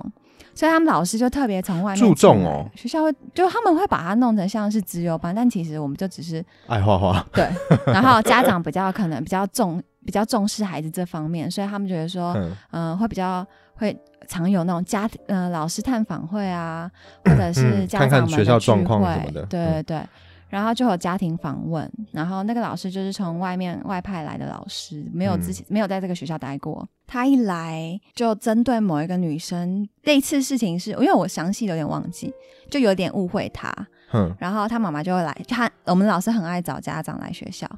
[0.54, 7.48] 所以他们老师就特别从外面注重哦学校会就他们会把它弄成像是资优班，但其实我们就只是爱画画，对，
[7.86, 13.42] 然后家长比较可能比较重比较重视孩子这方面，所以他们觉得说，嗯嗯、会比较
[13.76, 16.90] 会常有那种家庭呃老师探访会啊，
[17.24, 20.02] 或者是嗯看看家长们学校状况会什么的对对对。
[20.48, 26.86] 然后就有家庭访问，然后那个老师就是从外面外派来的老师，没有之嗯前、没有在这个学校待过。
[27.06, 32.32] 他一来就针对某一个女生，那次事情是因为我详细有点忘记，
[32.70, 33.70] 就有点误会她，
[34.12, 37.68] 嗯，然后他妈妈就会来，他我们老师很爱找家长来学校，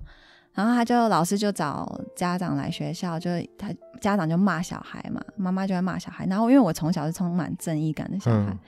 [0.52, 3.68] 然后他就老师就找家长来学校，就是他
[4.00, 6.24] 家长就骂小孩嘛，妈妈就会骂小孩。
[6.26, 8.58] 然后因为我从小是充满正义感的小孩，嗯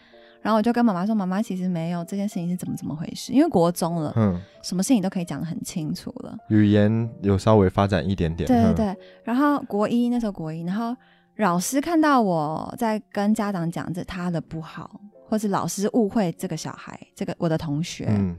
[0.41, 10.97] 然后我就跟妈妈说：“妈妈其实没有这件事情是怎么怎么回事，因为国中了，嗯，什么事情都可以讲得很清楚了。”语言有稍微发展一点点，哼，对对对，然后国一那时候国一，然后
[11.37, 18.37] 老师看到我在跟家长讲这他的不好，或是老师误会这个小孩，这个我的同学，嗯，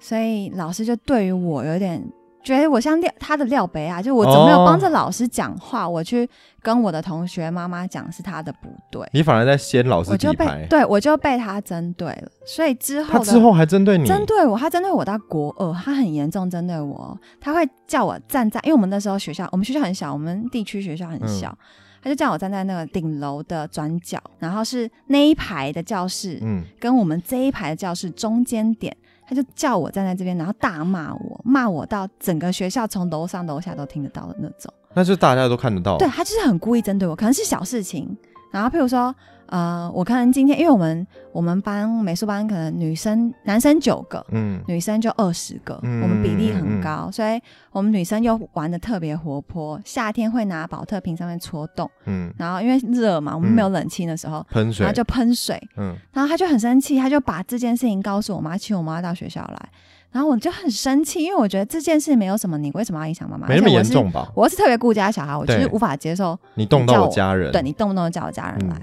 [0.00, 2.04] 所以老师就对于我有点
[2.42, 6.28] 觉得我像廖他的廖北啊，就我怎么没有哦帮着老师讲话，我去
[6.62, 12.08] 跟我的同学妈妈讲是他的不对，你反而在掀老师我就被，对我就被他针对。
[12.08, 21.84] 了，所以之后他之后还针对你，针对我，他针对我到国二，他很严重针对我，他会叫我站在，因为我们那时候学校，我们学校很小，我们地区学校很小，嗯。
[22.00, 28.96] 他就叫我站在那个顶楼的转角，然后是那一排的教室、嗯，跟我们这一排的教室中间点，
[29.28, 34.72] 他就叫我站在这边，然后大骂我，骂我到整个学校从楼上楼下都听得到的那种。
[34.94, 38.16] 那就大家都看得到，对他就是很故意针对我，可能是小事情。
[38.50, 39.14] 然后譬如说，
[39.48, 47.40] 呃，我看今天因为我们我们班美术班可能女生男生九个，嗯，女生就二十个，嗯我们比例很高，所以
[47.72, 49.80] 我们女生又玩的特别活泼。
[49.84, 59.68] 夏天会拿保特瓶上面戳洞，嗯，然后因为热嘛，我们没有冷气的时候，喷水然后，就喷水，嗯，然后他就很生气，他就把这件事情告诉我妈，请我妈到学校来。
[60.10, 63.46] 然后我就很生气，因为我觉得这件事没有什么，你为什么要影响妈妈？
[63.46, 63.68] 没那么。
[63.68, 64.26] 严重吧？
[64.34, 68.76] 我又是特别顾家小孩，我就是无法接受你动到叫我我家人，对你动不动就叫我家人嗯来，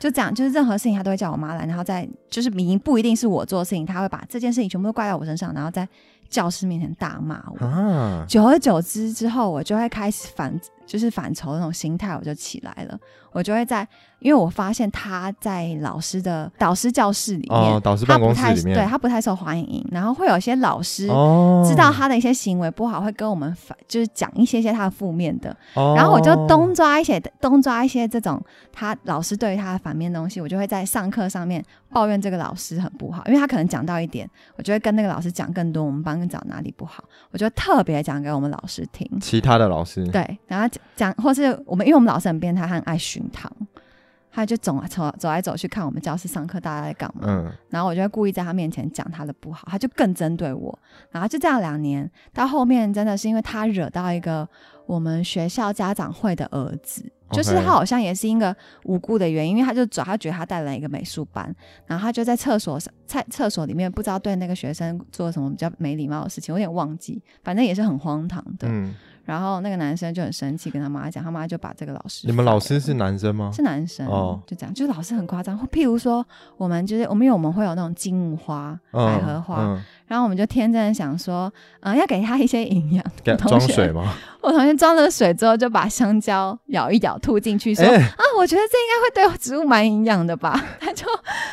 [0.00, 5.86] 就这样，就是任何事情他都会叫我妈来，然后再就是明明不一定是我做的事情，他会把这件事情全部都怪到我身上，然后在
[6.28, 7.66] 教室面前大骂我。
[7.66, 10.58] 啊，久而久之之后，我就会开始反，
[10.90, 12.98] 就是反仇的那种心态，我就起来了。
[13.32, 13.86] 我就会在，
[14.18, 21.06] 因为我发现他在老师的导师教室里面，哦，导师办公室里面，对他不太受欢迎，然后会有一些老师。
[21.06, 39.08] 哦，知道他的一些行为不好，会跟我们反，就是讲一些些他的负面的，哦，然后我就东抓一些东抓一些这种他老师对于他的反面东西，我就会在上课上面抱怨这个老师很不好，因为他可能讲到一点，我就会跟那个老师讲更多我们班长哪里不好，我就特别讲给我们老师听。
[39.20, 43.50] 其他的老师，对，然后讲或是我们因为我们老师很变态，他很爱巡堂。
[44.32, 50.78] 他就走走走来走去看我们教室上课大家在干嘛，嗯，然后我就会故意在他面前讲他的不好，他就更针对我。
[51.10, 54.48] 然后就这样两年，到后面真的是因为他惹到一个
[54.86, 61.52] 我们学校家长会的儿子，就是他好像也是一个无辜的原因，因为他就走他觉得他带来一个美术班，
[61.86, 68.68] 然后他就在厕所上在厕所里面不知道对那个学生做什么比较没礼貌的事情，我有点忘记，反正也是很荒唐的。
[68.70, 68.94] 嗯，
[69.30, 73.52] 然后那个男生就很生气，跟他妈讲，他妈就把这个老师你们老师是男生吗？
[73.54, 75.56] 是男生哦就这样，就是老师很夸张。
[75.68, 81.50] 譬如说，我们就是我们因为我们会有那种金木花、百合花，嗯，然后我们就天真的想说，
[81.82, 83.04] 嗯，要给他一些营养。
[83.22, 84.12] 给装水吗？
[84.40, 90.60] 我同学装了水之后，就把香蕉咬一咬吐进去，说、哎啊，我觉得这应该会对植物蛮营养的吧。
[90.80, 91.06] 他就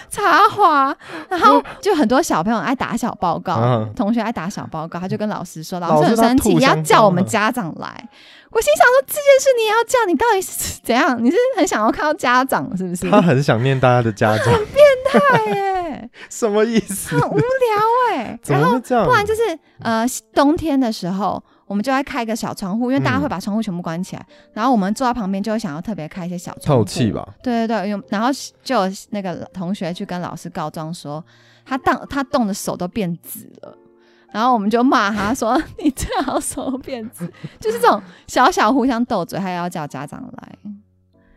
[0.09, 0.95] 插花，
[1.29, 8.09] 然后就很多小朋友爱打小报告，嗯同学爱打小报告，他就跟老师说，老老师很生气，要叫我们家长来。
[8.49, 11.21] 我心想说，这件事你也要叫，你到底是怎样？
[11.21, 13.11] 你是很想要看到家长是不是？
[13.11, 15.76] 他很想念大家的家长， 很变态耶，
[16.29, 17.17] 什么意思？
[17.17, 17.43] 很无聊
[18.11, 18.39] 哎。
[18.43, 18.79] 怎然后？
[18.79, 19.41] 不然就是
[19.79, 27.11] 呃冬天的时候，我们就会开一个小窗户，因为大家嗯会把窗户全部关起来，然后我们坐在旁边就会想要特别开一些小窗户透气。
[27.11, 27.27] 吧？
[27.41, 28.29] 对对对，有然后
[28.63, 31.23] 就有那个同学去跟老师告状说，
[31.65, 33.77] 他当他冻的手都变紫了。
[34.33, 37.25] 然后我们就骂他说：“你最好手变紫。”
[37.61, 40.55] 就是这种小小互相斗嘴，还要叫家长来，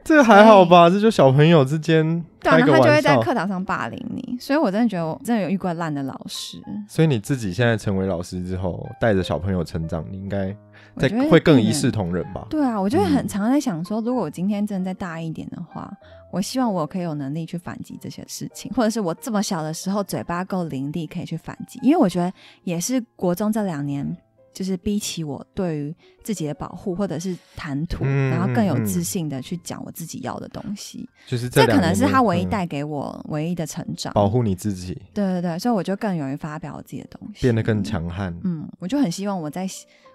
[0.05, 0.89] 这个还好吧？
[0.89, 3.01] 这就小朋友之间对啊，然后他就会。
[3.03, 4.37] 在课堂上霸凌你。
[4.39, 6.59] 所以我真的觉得我真的有遇过烂的老师。
[6.89, 10.55] 所以你自己现在成为老师之后，带着小朋友成长，你应该
[10.97, 12.47] 在会更一视同仁吧？
[12.49, 15.91] 对啊，我就会很嗯常在想说，如果我今天真的再大一点的话，
[16.33, 21.79] 我希望我可以有能力去反击这些事情，或者是我这么小的时候嘴巴够伶俐，可以去反击。
[21.83, 22.33] 因为我觉得
[22.65, 24.17] 也是国中这两年，
[24.53, 31.09] 就是逼起我对于自己的保护或者是谈吐，嗯然后更有自信的去讲我自己要的东西。
[31.27, 34.13] 就是这可能是他唯一嗯带给我唯一的成长。
[34.15, 37.81] 保护你自己，对对对，所以我就更容易发表我自己的东西，变得更。
[37.91, 38.39] 强悍。
[38.45, 39.67] 嗯，我就很希望我在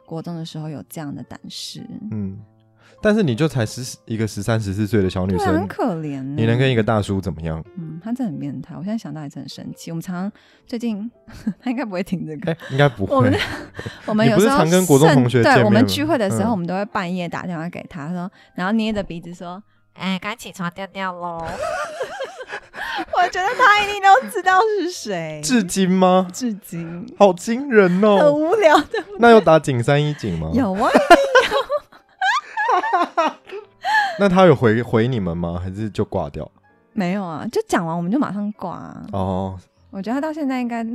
[0.05, 1.85] 国中的时候有这样的胆识。
[2.11, 2.37] 嗯，
[3.01, 6.23] 但是你就才十一个十三十四岁的小女对啊，很，可怜。
[6.35, 7.63] 你能跟一个大叔怎么样？
[7.77, 8.75] 嗯，他真的很变态。
[8.75, 9.91] 我现在想到还是很生气。
[9.91, 10.31] 我们常常
[10.65, 11.09] 最近
[11.61, 12.51] 他应该不会听这个。
[12.53, 13.37] 哎、应该不我们会。
[13.37, 13.49] 你不是
[14.07, 19.61] 我们有时候常跟国中同学对我们聚会的时候，嗯我们都会半夜打电话给他，说，然后捏着鼻子说
[19.93, 21.45] 哎，该起床尿尿喽
[23.15, 26.27] ！：“我觉得他一定都知道是谁。”至今吗？
[26.33, 28.33] 至今好惊人哦很哦！
[28.33, 29.03] 无聊的。
[29.19, 30.49] 那有打井三一井吗？。
[30.53, 30.89] 有啊，
[34.19, 35.59] 那他有回回你们吗？
[35.61, 36.49] 还是就挂掉？
[36.93, 37.45] 没有啊？
[37.51, 39.05] 就讲完我们就马上挂、啊。
[39.11, 39.59] 哦，
[39.91, 40.85] 我觉得他到现在应该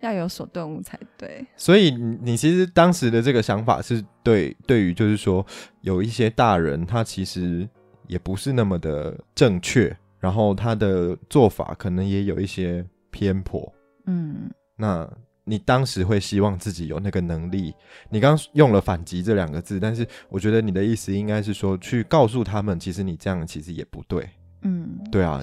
[0.00, 1.46] 要有所顿悟才对。
[1.56, 5.44] 所以你你其实当时的这个想法是对，对于就是说
[5.82, 7.68] 有一些大人他其实
[8.06, 13.72] 也不是那么的正确，然后他的做法可能也有一些偏颇。
[14.06, 15.08] 嗯，那
[15.50, 17.74] 你当时会希望自己有那个能力？
[18.08, 24.28] 你刚刚用了“反击”这两个字，但是我觉得你的意思应该是说，去告诉他们，其实你这样其实也不对。
[24.62, 25.42] 嗯，对啊，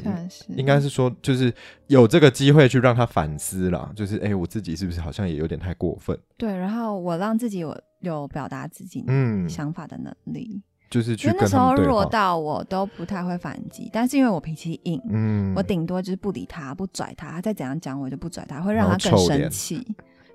[0.55, 1.53] 应该是说，就是
[1.87, 6.17] 有这个机会去让他反思啦，就是哎、诶我自己是不是好像也有点太过分？
[6.37, 10.61] 对，然后我让自己有有表达自己嗯，想法的能力。
[10.89, 12.05] 就是去因为那时候弱。
[12.05, 19.85] 到我都不太会反击，但是因为我脾气硬，嗯，我顶多就是不理他，不拽他，他再怎样讲我就不拽他，会让他更生气。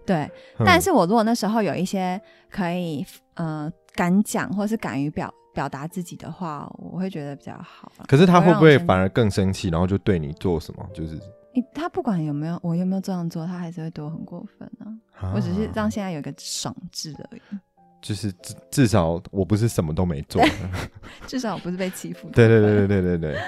[0.04, 8.04] 对，嗯但是我如果那时候有一些可以呃敢讲或是敢于表表达自己的话，我会觉得比较好啊。
[8.06, 10.86] 可是他会不会反而更生气，然后就对你做什么？
[10.92, 11.14] 就是
[11.54, 15.32] 你他不管有没有我有没有这样做，他还是会对我很过分啊。
[15.34, 17.40] 我只是啊让现在有一个爽字而已，
[18.02, 20.44] 就是至至少我不是什么都没做。
[21.26, 22.34] 至少我不是被欺负的。
[22.34, 23.40] 对对对对对对对。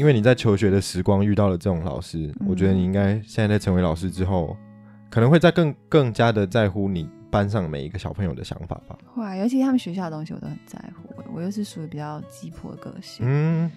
[0.00, 4.56] 因为你在求学的时光遇到了这种老师，嗯我觉得你应该现在在成为老师之后，
[5.10, 8.96] 可能会在更更加的在乎你班上每一个小朋友的想法吧。
[9.04, 13.26] 会啊，尤其他们学校的东西我都很在乎，我又是属于比较急迫的个性。
[13.28, 13.70] 嗯，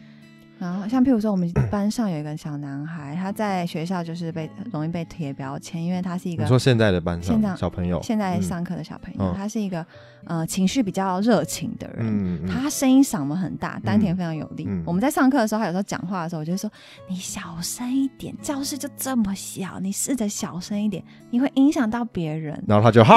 [0.60, 9.86] 然后像譬如说，我们班上有一个小男孩，他在学校就是被容易被贴标签，因为他是一个你说现在的班上现在小朋友，现在嗯上课的小朋友，嗯他是一个
[10.26, 11.98] 呃情绪比较热情的人。
[12.08, 14.66] 嗯嗯他声音嗓门很大，丹田非常有力。
[14.70, 16.72] 嗯我们在上课的时候，他有时候讲话的时候，我就会说
[17.10, 22.64] ：“你小声一点，教室就这么小，你试着小声一点，你会影响到别人。
[22.68, 23.14] 然后他就好，”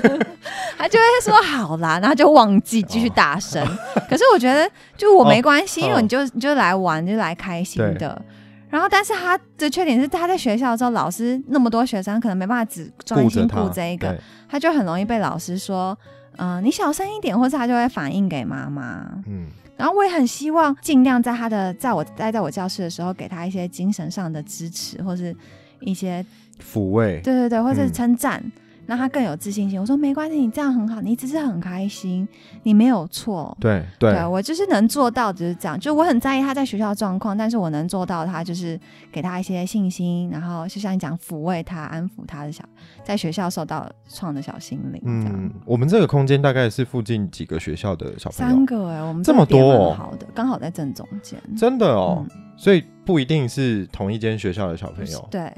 [0.78, 3.62] 他就会说：“好啦。”然后就忘记继续大声。
[4.08, 8.22] 可是我觉得，就我没关系，哦因为你就你就来玩，就来开心的。
[8.70, 15.96] 然然后，但是他的缺点是，他在学校的时候，老师那么多学生，可能没办法只专心顾这一个，对他就很容易被老师说，
[16.38, 19.08] 嗯、你小声一点，或是他就会反映给妈妈。
[19.28, 19.46] 嗯
[19.76, 25.32] 然后我也很希望尽量在他的在我待在我教室的时候，给他一些精神上的支持，或是
[25.80, 26.24] 一些
[26.60, 28.42] 抚慰，对对对，或是嗯称赞，
[28.86, 29.80] 让他更有自信心。
[29.80, 32.26] 我说没关系，你这样很好，你只是很开心，
[32.62, 33.56] 你没有错。
[33.60, 35.78] 对对对我就是能做到，只是这样。
[35.78, 38.78] 就我很在意他在学校的状况，但是我能做到，他就是
[39.12, 42.64] 给他一些信心，然后就像你讲，抚慰他、安抚他的小，
[43.02, 51.40] 在学校受到创的小心灵，嗯，我们这个空间大概是附近几个学校的小朋友三，个哎、我们这么多哦好的，刚好在正中间。
[51.56, 55.28] 真的哦，嗯所以不一定是同一间学校的小朋友。
[55.28, 55.52] 对，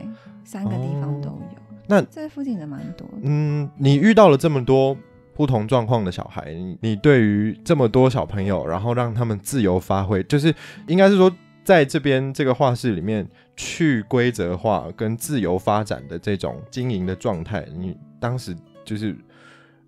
[0.45, 1.35] 三个地方都有。
[1.35, 3.19] 哦那这附近的蛮多的。
[3.23, 4.97] 嗯，你遇到了这么多
[5.35, 10.55] 不同状况的小孩，你你对于这么多小朋友，然后让他们自由发挥，就是
[10.89, 11.31] 应该是说，
[11.65, 19.17] 在这边这个画室里面去规则化跟自由发展的这种经营的状态，你当时就是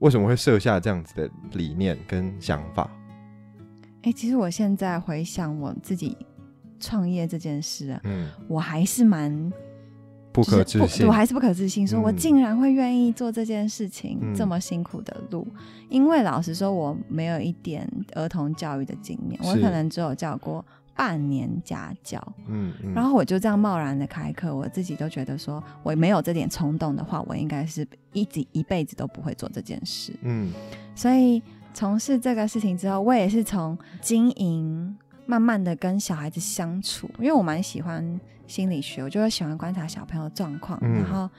[0.01, 2.91] 为什么会设下这样子的理念跟想法？
[4.03, 6.17] 哎、其实我现在回想我自己
[6.79, 9.53] 创业这件事啊，嗯，我还是蛮
[10.33, 11.07] 不可就是置信。
[11.07, 12.17] 我，还是不可置信，说我嗯。
[12.17, 15.47] 竟然会愿意做这件事情，嗯这么辛苦的路。
[15.89, 20.65] 因为老实说，我没有一点儿童教育的经验，我可能只有教过
[20.95, 30.13] 半年家教，嗯嗯，然后我就这样贸然的开课，我自己都觉得说，我没有这点冲动的话，我应该是一直一辈子都不会做这件事。
[30.23, 30.53] 嗯。
[30.95, 40.95] 所以从事这个事情之后，我也是从经营慢慢的跟小孩子相处，因为我蛮喜欢心理学，我就会喜欢观察小朋友的状况，嗯。
[40.95, 41.31] 然后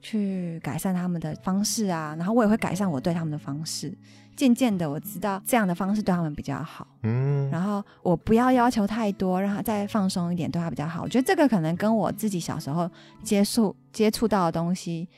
[0.00, 3.96] 去改善他们的方式啊，然后我也会改善我对他们的方式。
[4.36, 11.02] 渐渐的，我知道这样的方式对他们比较好，嗯，然后我不要要求太多，让他再放松一点，对他比较好。
[11.04, 12.90] 我觉得这个可能跟我自己小时候
[13.22, 15.08] 接触接触到的东西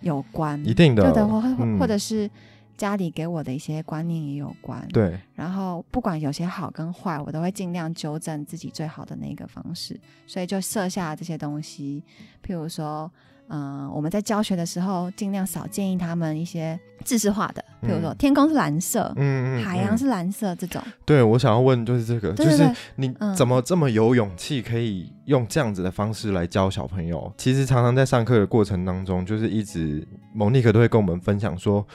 [0.00, 1.78] 有关，一定的，对的，或嗯。
[1.78, 2.30] 或者是
[2.76, 12.02] 家里给我的一些观念也有关。，对，然后不管有些好跟坏，我都会尽量纠正自己最好的那个方式，所以就设下这些东西，
[12.44, 13.10] 譬如说。
[13.48, 20.82] 嗯、我们在教学的时候，尽量少建议他们一些知识化的，譬如说嗯天空是蓝色，嗯嗯，海洋嗯是蓝色这种。
[21.04, 27.32] 对我想要问就是这个，就是你嗯怎么这么有勇气，可以用这样子的方式来教小朋友？
[27.38, 30.04] 其实常常在上课的过程当中，就是一直
[30.34, 31.86] 蒙尼可都会跟我们分享说，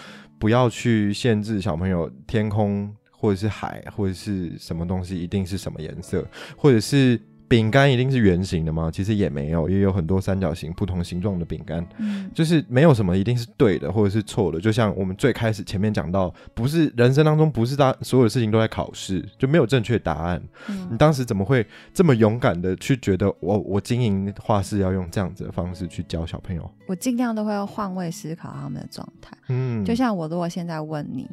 [0.42, 6.28] 不要去限制小朋友天空或者是海或者是什么东西一定是什么颜色，
[6.58, 7.22] 或者是。
[7.52, 8.90] 饼干一定是圆形的吗？
[8.90, 11.86] 其实也没有，也有很多三角形、不同形状的饼干。
[11.98, 20.42] 嗯，就是没有什么一定是对的或者是错的，就像我们最开始前面讲到，不是人生当中不是大所有的事情都在考试，就没有正确答案。
[20.68, 26.72] 你嗯当时怎么会这么勇敢的去觉得我我经营画室要用这样子的方式去教小朋友？
[26.88, 29.38] 我尽量都会换位思考他们的状态。
[29.50, 31.30] 嗯，就像我如果现在问你，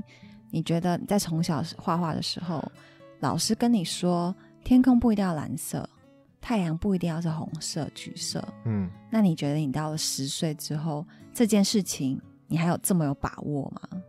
[0.51, 2.61] 你觉得你在从小画画的时候，
[3.21, 5.89] 老师跟你说天空不一定要蓝色，
[6.41, 14.03] 太阳不一定要是红色、橘色，嗯，那你觉得你到了十岁之后，这件事情你还有这么有把握吗？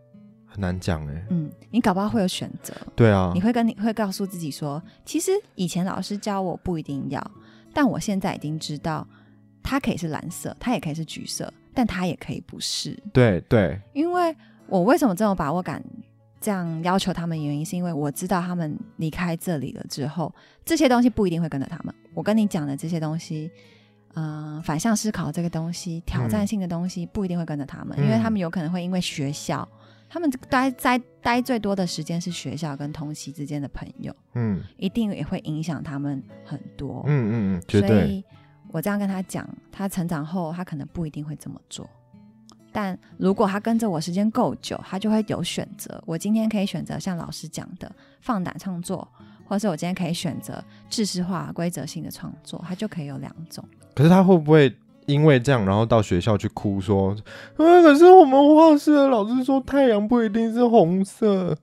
[0.45, 3.31] 很难讲哎、嗯，你搞不好会有选择，对啊。
[3.35, 7.31] 你，会跟你会告诉自己说，其实以前老师教我不一定要，
[7.73, 9.07] 但我现在已经知道，
[9.61, 12.97] 它可以是蓝色，它也可以是橘色，但它也可以不是。
[13.13, 14.35] 对对，因为
[14.67, 15.83] 我为什么这种把握感
[16.41, 20.33] 这样要求他们，原因是因为我知道他们离开这里了之后，
[20.63, 21.93] 这些东西不一定会跟着他们。
[22.13, 23.51] 我跟你讲的这些东西，
[24.15, 29.67] 嗯、反向思考这个东西，挑战性的东西不一定会跟着他们，嗯因为他们有可能会因为学校，
[30.09, 37.03] 他们待在待最多的时间是学校跟同期之间的朋友，嗯一定也会影响他们很多。
[37.07, 38.23] 嗯嗯嗯，绝所，以
[38.71, 41.89] 我这样跟他讲，他成长后他可能不一定会这么做。
[42.71, 46.01] 但如果他跟着我时间够久，他就会有选择。
[46.05, 47.91] 我今天可以选择像老师讲的
[48.21, 49.07] 放胆创作，
[49.45, 53.63] 或者是我今天可以选择知识化、规则性的创作，他就可以有两种。
[53.95, 54.75] 可是他会不会？
[55.05, 57.17] 因为这样，然后到学校去哭说，啊，
[57.55, 61.57] 可是我们画室的老师说太阳不一定是红色。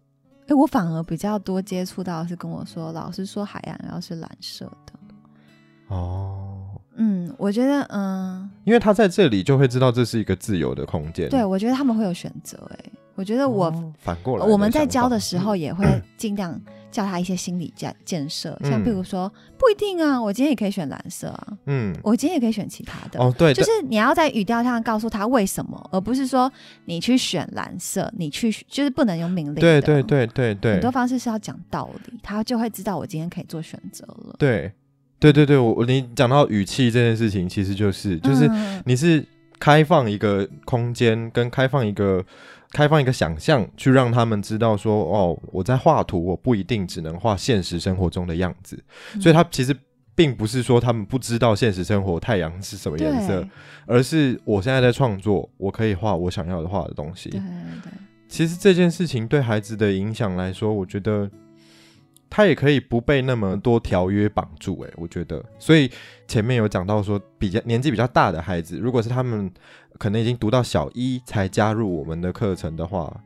[0.49, 4.93] 诶，我反而比较多接触到是跟我说，老师说海洋要是蓝色的。
[5.87, 6.56] 哦，
[6.97, 11.28] 嗯，我觉得，嗯，因为他在这里就会知道这是一个自由的空间。
[11.28, 12.59] 对，我觉得他们会有选择。
[12.72, 12.78] 哎，
[13.14, 15.84] 我觉得我哦反过来，我们在教的时候，也会
[16.16, 16.59] 尽量
[16.90, 23.20] 教他一些心理建建设，像比如说不一定啊，我今天也可以选蓝色啊，嗯，我今天也可以选其他的。
[23.22, 26.51] 哦，对，就是你要在语调上告诉他为什么，而不是说
[26.86, 29.61] 你去选蓝色，你去就是不能用命令的。
[29.61, 34.34] 对对对对对很多方式是要讲道理，他就会知道我今天可以做选择了。
[34.38, 34.72] 对，
[35.19, 39.25] 对对对，我我你讲到语气这件事情，其实就是就是嗯你是
[39.59, 42.25] 开放一个空间，跟开放一个
[42.73, 48.79] 开放一个想象，去让他们知道说，哦，我在画图，我不一定只能画现实生活中的样子，
[49.14, 49.75] 嗯所以他其实
[50.14, 53.47] 并不是说他们不知道现实生活太阳是什么颜色，
[53.87, 57.31] 而是我现在在创作，我可以画我想要的画的东西。
[57.31, 57.93] 对对，
[58.29, 61.31] 其实这件事情对孩子的影响来说，我觉得
[62.29, 64.81] 他也可以不被那么多条约绑住。
[64.83, 65.91] 诶，我觉得，所以
[66.27, 69.51] 前面有讲到说，比较年纪比较大的孩子，如果是他们
[69.99, 73.20] 可能已经读到小一才加入我们的课程的话，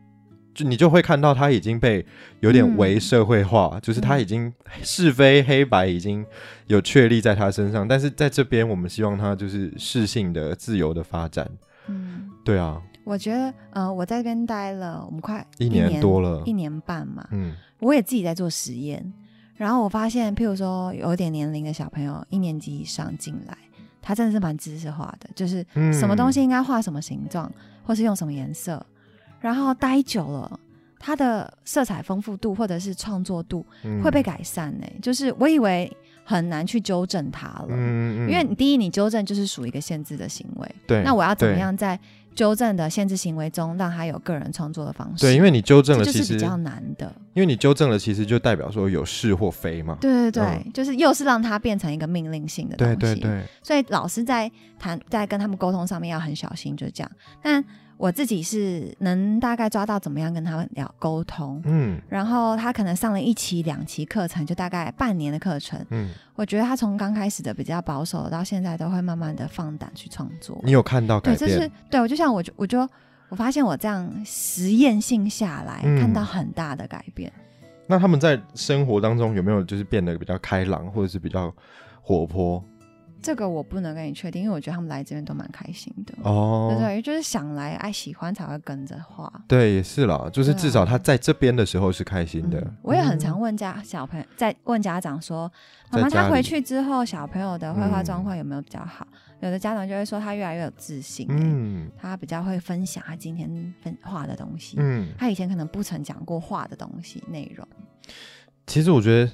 [0.52, 2.04] 就你就会看到他已经被
[2.40, 6.24] 有点嗯为社会化，就是他已经是非黑白已经
[6.66, 11.48] 有确立在他身上，但是在这边我们希望他就是适性的、自由的发展。
[11.86, 12.28] 嗯。
[12.42, 19.12] 对啊，我觉得，呃，我在这边待了，我们快一年多了一年半嘛，嗯我也自己在做实验，
[19.56, 23.56] 然后我发现，譬如说有点年龄的小朋友，一年级以上进来，
[24.00, 27.50] 他真的是蛮知识化的，就是嗯什么东西应该画什么形状，
[27.82, 28.84] 或是用什么颜色，
[29.40, 30.60] 然后待久了，
[30.98, 34.02] 他的色彩丰富度或者是创作度嗯。
[34.02, 35.90] 会被改善呢、就是我以为
[36.24, 41.56] 很难去纠正它了，嗯因为你第一，你纠正就是属于一个限制的行为，对，那我要怎么？
[41.58, 41.98] 样在
[42.34, 45.26] 纠正的限制行为中，让他有个人创作的方式？
[45.26, 47.12] 对，因为你纠正了，其实比较难的。
[47.34, 49.96] 因为你纠正了，其实就代表说有是或非嘛。
[50.00, 52.96] 对对对，就是又是让他变成一个命令性的东西。
[52.96, 57.10] 对对对，所以老师在谈在跟他们沟通上面要很小心，就是这样。
[57.42, 57.64] 但
[58.00, 61.60] 我自己是能大概抓到怎么样跟他们聊沟通。
[61.66, 65.78] 嗯然后他可能上了一期、两期课程，就大概半年的课程。
[65.90, 70.58] 嗯，我觉得他从刚开始的比较保守，到现在都会慢慢的放胆去创作。
[70.64, 71.70] 你有看到改对，这是？
[71.90, 72.88] 对我就像我就我就
[73.28, 77.30] 我发现我这样实验性下来，嗯看到很大的改变。
[77.86, 81.54] 那他们在生活当中有没有就是变得比较开朗，或者是比较
[82.00, 82.64] 活泼？
[83.22, 86.14] 这个我不能跟你确定，因为我觉得他们来这边都蛮开心的。
[86.22, 89.30] 哦对，对，就是想来爱喜欢才会跟着画。
[89.46, 92.76] 对，也是啦，就是至少他在这边的时候是开心的嗯。
[92.82, 95.50] 我也很常嗯问家小朋友，在问家长说，
[95.90, 99.06] 妈妈他回去之后，小朋友的绘画嗯状况有没有比较好？
[99.40, 103.48] 有的家长就会说他越来越有自信、欸，嗯他比较会分享他今天
[103.82, 104.76] 分画的东西。
[104.78, 107.66] 嗯，他以前可能不曾讲过画的东西内容，
[108.66, 109.32] 其实我觉得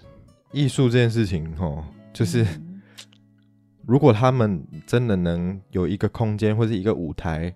[0.52, 2.42] 艺术这件事情，哦，就是。
[2.42, 2.65] 嗯
[3.86, 7.54] 如果他们真的能有一个空间或是一个舞台，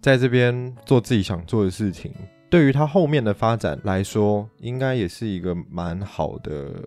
[0.00, 2.12] 在这边做自己想做的事情，
[2.50, 6.86] 对于他后面的发展来说，应该也是一个蛮好的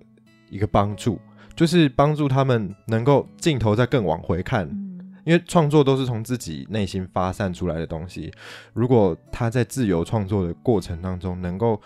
[0.49, 1.19] 一个帮助，
[1.55, 4.85] 就是帮助他们能够镜头再更往回看，嗯
[5.25, 8.31] 因为创作都是从自己内心发散出来的东西。
[8.73, 11.81] 如果他在自由创作的过程当中，能够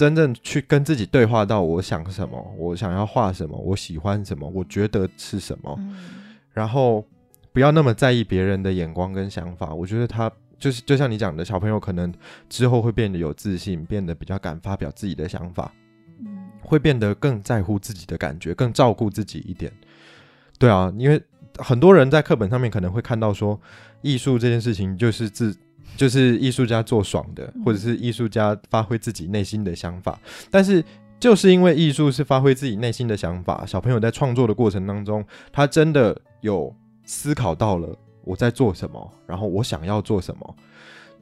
[0.00, 5.94] 真正去跟自己对话到我想什么，我想要画什么，我喜欢什么，我觉得是什么，嗯
[6.54, 7.04] 然后
[7.52, 9.74] 不要那么在意别人的眼光跟想法。
[9.74, 12.10] 我觉得他就是就像你讲的，小朋友可能
[12.48, 15.70] 之后会变得有自信，变得比较敢发表自己的想法，
[16.20, 19.70] 嗯会变得更在乎自己的感觉，更照顾自己一点。
[20.58, 21.22] 对啊，因为
[21.58, 23.60] 很多人在课本上面可能会看到说，
[24.00, 25.54] 艺术这件事情就是自
[25.96, 30.18] 就是艺术家做爽的，或者是艺术家发挥自己内心的想法。
[30.50, 30.84] 但是
[31.18, 36.74] 就是因为艺术是发挥自己内心的想法，小朋友在创作的过程当中，他真的有
[37.04, 40.56] 思考到了我在做什么，然后我想要做什么。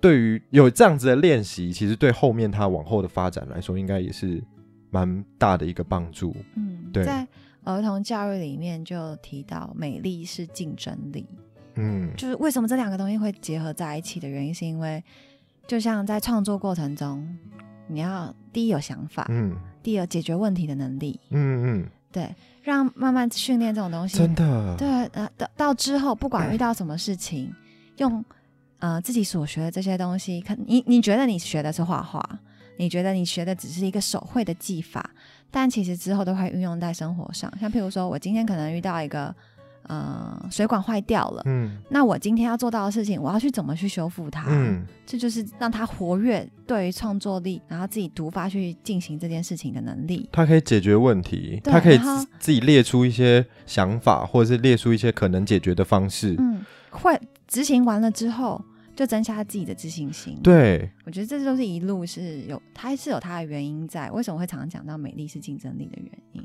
[0.00, 4.40] 对于有这样子的练习，其实对后面他往后的发展来说，应该也是
[4.90, 6.36] 蛮大的一个帮助。
[6.54, 7.26] 嗯，对在
[7.64, 11.26] 儿童教育里面就提到美丽是竞争力，
[11.78, 12.10] 嗯。
[12.16, 15.02] 就是为什么这两个东西会结合在一起的原因，是因为
[15.66, 17.26] 就像在创作过程中，
[17.86, 19.56] 你要第一有想法，嗯。
[19.80, 27.50] 第二解决问题的能力，嗯嗯，对，让慢慢训练这种东西，真的，对，呃，到到之后不管遇到什么事情，
[27.96, 28.22] 用
[28.80, 32.22] 呃自己所学的这些东西，看你你觉得你学的是画画，
[32.76, 35.08] 你觉得你学的只是一个手绘的技法，
[35.50, 37.50] 但其实之后都会运用在生活上。
[37.58, 39.34] 像譬如说，我今天可能遇到一个
[39.88, 44.46] 呃水管坏掉了，嗯那我今天要做到的事情，我要去怎么去修复它？
[44.48, 50.28] 嗯这就是让他活跃对于创作力，然后自己独发去进行这件事情的能力。
[50.30, 56.36] 他可以解决问题，对他可以自自己列出一些想法，或者是列出一些可能解决的方式。
[56.38, 58.62] 嗯，会执行完了之后，
[58.94, 64.10] 就增加自己的自信心。，对，我觉得这就是一路是有，它是有它的原因在。
[64.10, 66.44] 为什么会常常讲到美丽是竞争力的原因？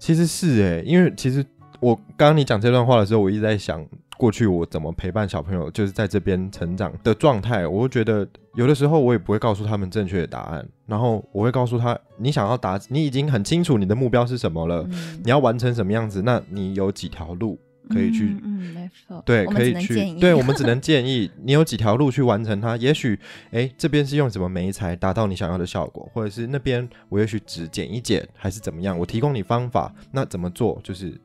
[0.00, 1.46] 其实是诶，因为其实
[1.80, 3.84] 我刚刚你讲这段话的时候，我一直在想，
[4.18, 17.58] 过去我怎么陪伴小朋友，就是在这边成长的状态，我会觉得有的时候我也不会告诉他们正确的答案，然后我会告诉他，你想要达，你已经很清楚你的目标是什么了，嗯你要完成什么样子，那你有几条路
[17.88, 22.76] 可以去嗯，嗯没错，对，可以去对我们只能建议你有几条路去完成它。
[22.76, 23.18] 也许，
[23.52, 28.98] 哎，这边是用什么媒材达到你想要的效果，或者是那边我也许只剪一剪，还是怎么样？
[28.98, 30.78] 我提供你方法，那怎么做？
[30.84, 31.18] 就是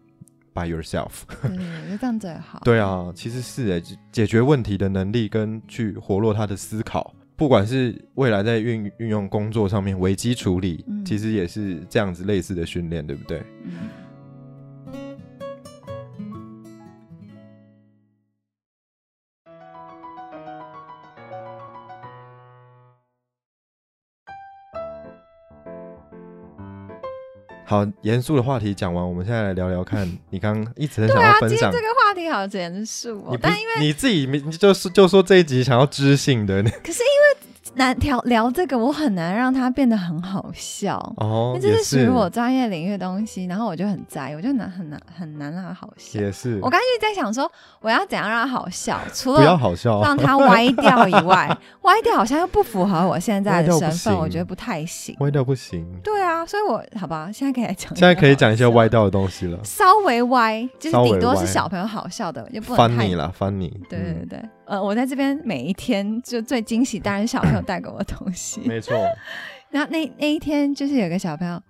[0.56, 1.24] by yourself。
[1.44, 2.62] 对这样最好。
[2.64, 13.44] 对啊，其实是诶，解解决问题的能力跟去活络他的思考，不管是未来在运运用工作上面危机处理，嗯其实也是这样子类似的训练，对不对？
[13.66, 13.72] 嗯
[27.68, 31.50] 好，严肃的话题讲完，我们现在来聊聊看，你刚刚一直很想要分享。
[31.50, 37.02] 今天这个话题好严肃哦但因为你自己你就是就说这一集想要知性的可是
[37.76, 40.98] 难聊聊这个，我很难让它变得很好笑。
[41.18, 46.20] 哦，因为这是属于我专业领域的东西，然后我就很在意，我就难很难很难让它好笑。
[46.20, 47.50] 也是，我刚才就在想说，
[47.82, 49.00] 我要怎样让它好笑？
[49.14, 55.16] 除不要了好笑，让它 歪掉以外，歪掉好像又不符合我现在的身份，我觉得不太行。
[55.20, 55.86] 歪掉不行。
[56.04, 63.72] 对啊，所以我好吧，现在可以来讲，现在可以讲一些歪掉，的东西了稍微歪，就是顶多是小朋友好笑的，也不能太，funny 啦，funny。
[63.90, 68.62] 对对嗯对，呃，我在这边每一天就最惊喜，当然是小朋友带给我的东西。
[68.66, 68.96] 没错，
[69.70, 71.62] 然后那那一天就是有个小朋友，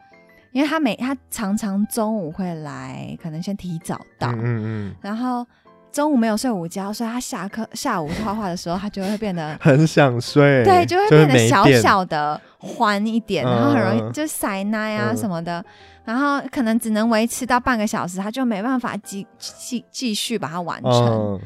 [0.51, 5.45] 因为他每他常常中午会来，可能先提早到，嗯嗯嗯，然后
[5.91, 15.63] 中午没有睡午觉，所以他下课下午画画的时候，他就会变得 很想睡，对，就会是变得小小的欢一点，然后很容嗯易就塞奶啊嗯什么的，
[16.03, 20.91] 然后可能只能维持到半个小时，他就没办法继继继续把它完成。
[20.93, 21.41] 嗯，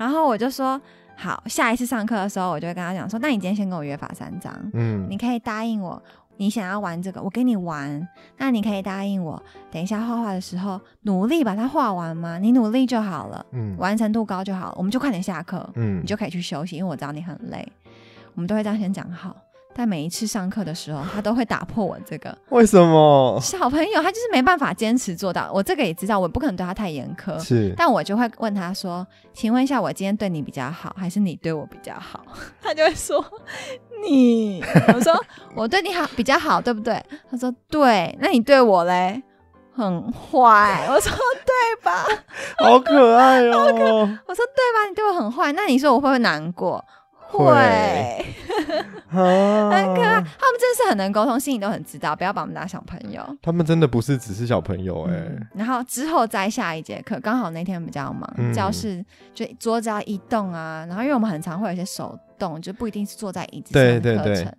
[0.00, 0.80] 然后我就说
[1.14, 6.02] 好，下一次上课的时候，我就会跟他讲说，那你今天先跟我约法三章，嗯你可以答应我。
[6.38, 8.08] 你想要玩这个，我跟你玩。
[8.38, 9.40] 那你可以答应我，
[9.70, 12.38] 等一下画画的时候努力把它画完吗？
[12.38, 15.68] 你努力就好了，嗯完成度高就好了，我们就快点下课。
[15.74, 17.70] 嗯你就可以去休息，因为我知道你很累。
[18.34, 19.36] 我们都会这样先讲好，
[19.74, 23.38] 但每一次上课的时候，他都会打破我这个为什么？
[23.40, 25.50] 小朋友，他就是没办法坚持做到。
[25.54, 32.24] 我这个也知道，我不可能对他太严苛，是但我就会问他说：“请问一下，我今天对你比较好，还是你对我比较好？”
[32.60, 33.24] 他就会说
[34.04, 34.62] ：“你。”
[34.92, 35.14] 我说
[35.54, 39.22] ：“我对你好比较好，对不对？”他说：“对。”那你对我嘞？
[39.72, 40.86] 很坏。
[40.90, 41.12] 我说
[41.46, 42.04] ：“对吧？”
[42.58, 43.64] 好可爱哦，
[44.26, 44.86] 我说：“对吧？
[44.88, 46.84] 你对我很坏。”那你说我会不会难过？
[47.38, 48.26] 会会。
[49.08, 49.20] 很
[49.70, 53.24] 很可爱，他们真的是很能沟通，心里都很知道，不要把我们当小朋友。
[53.42, 59.04] 他们真的不是只是小朋友哎、嗯，然后之后再下一节课，刚好那天比较忙，嗯教室
[59.34, 64.54] 就桌子要移动啊，然后因为我们很常会有一些手动，就不一定是坐在椅子上对的课程，对对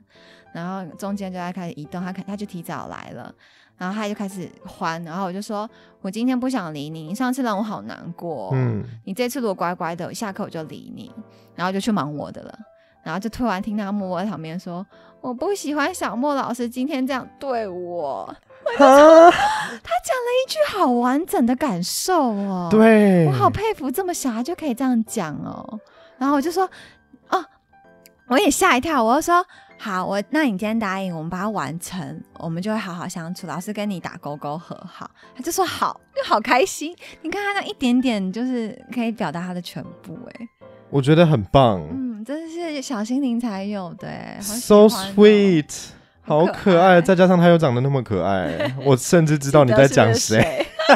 [0.54, 3.34] 然后中间就在开始移动，他可他就提早来了。
[3.82, 5.68] 然后他就开始欢，然后我就说
[6.02, 8.52] ：“我今天不想理你，你上次让我好难过、哦。
[8.54, 11.12] 嗯，你这次如果乖乖的，下课我就理你，
[11.56, 12.56] 然后就去忙我的了。
[13.02, 14.86] 然后就突然听到默默在旁边说
[15.20, 18.36] ：“我不喜欢小莫老师今天这样对我。”
[18.78, 25.80] 啊，他讲了一句好完整的感受哦，，对，我好佩服这么小孩就可以这样讲哦。
[26.20, 26.70] 然后我就说
[27.30, 27.44] ：“哦，
[28.28, 29.44] 我也吓一跳。”我就说
[29.84, 36.96] ：“好，我那你今天答应我们把它完成，我们就会好好相处，老师跟你打勾勾和好。”他就说：“好，就好开心。
[37.24, 40.48] 你看他那一点点，就是可以表达他的全部，哎。”
[40.92, 45.86] 我觉得很棒、嗯，真的是小心灵才有的欸，好 s o 欢哦 sweet，
[46.22, 50.40] 好好可可爱，再加上他又长得那么可爱， 我甚至知道你在讲谁。
[50.40, 50.68] 谁。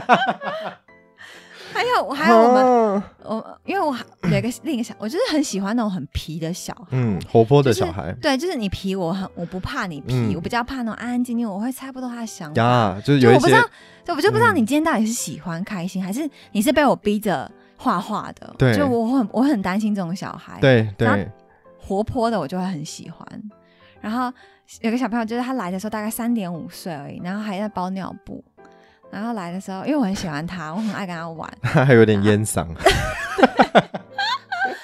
[1.73, 2.63] 还有还有我们，
[2.95, 6.87] 啊我因为我还有一个另一个小，我就是很喜欢那种很皮的小孩。
[6.91, 12.61] 嗯，活泼的就是小孩对，就是你皮，我很我不怕你皮，嗯我比较怕那种安安静静，我会猜不透他的想法。
[12.61, 13.69] 呀，就是有一些就我不知道，
[14.05, 18.53] 对，我就不知道嗯你今天到底是喜欢开心，还是你是被我逼着画画的。
[18.57, 20.59] 对就我很我很担心这种小孩。
[20.59, 21.29] 对对，
[21.79, 23.27] 活泼的我就会很喜欢。
[24.01, 24.31] 然后
[24.81, 28.43] 有个小朋友，就是他来的时候大概三点五岁而已，然后还在包尿布。
[29.11, 32.67] 然后来的时候，因为我很喜欢他，我很爱跟他玩，他还有点烟嗓，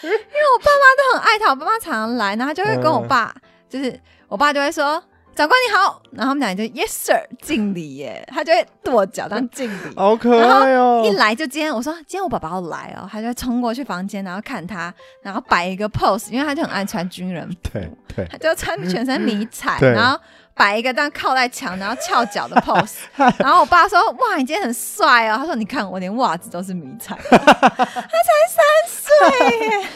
[0.02, 1.50] 都很爱他。
[1.50, 3.34] 我爸妈常常来，然后他就会跟我爸，
[3.70, 5.02] 就是我爸就会说
[5.36, 9.96] ：“长官你好，然后他们俩就 Yes sir 敬礼耶，他就会跺脚当敬礼。
[9.98, 20.20] 好可爱哦、一来就今天，我说今天我爸爸要来哦，他就会冲过去房间，然后看他，然后摆一个 pose，因为他就很爱穿军人服，对对，他就穿全身迷彩，然后
[20.62, 22.98] 摆一个这样靠在墙，然后翘脚的 pose。
[23.42, 27.18] 然后我爸说：“哇，你今天很帅哦。”他说：“你看我连袜子都是迷彩。
[27.32, 29.90] ”他才三歲，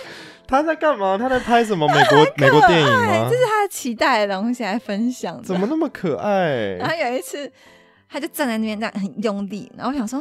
[0.47, 1.19] 他在干嘛？
[1.19, 3.35] 他在拍什么美国 美国电影吗这？
[3.37, 5.43] 是他的期待的东西来分享的。
[5.43, 6.49] 怎么那么可爱
[6.79, 6.89] 然？
[6.89, 7.51] 后有一次，
[8.09, 10.19] 他就站在那边这样很用力，然后我想说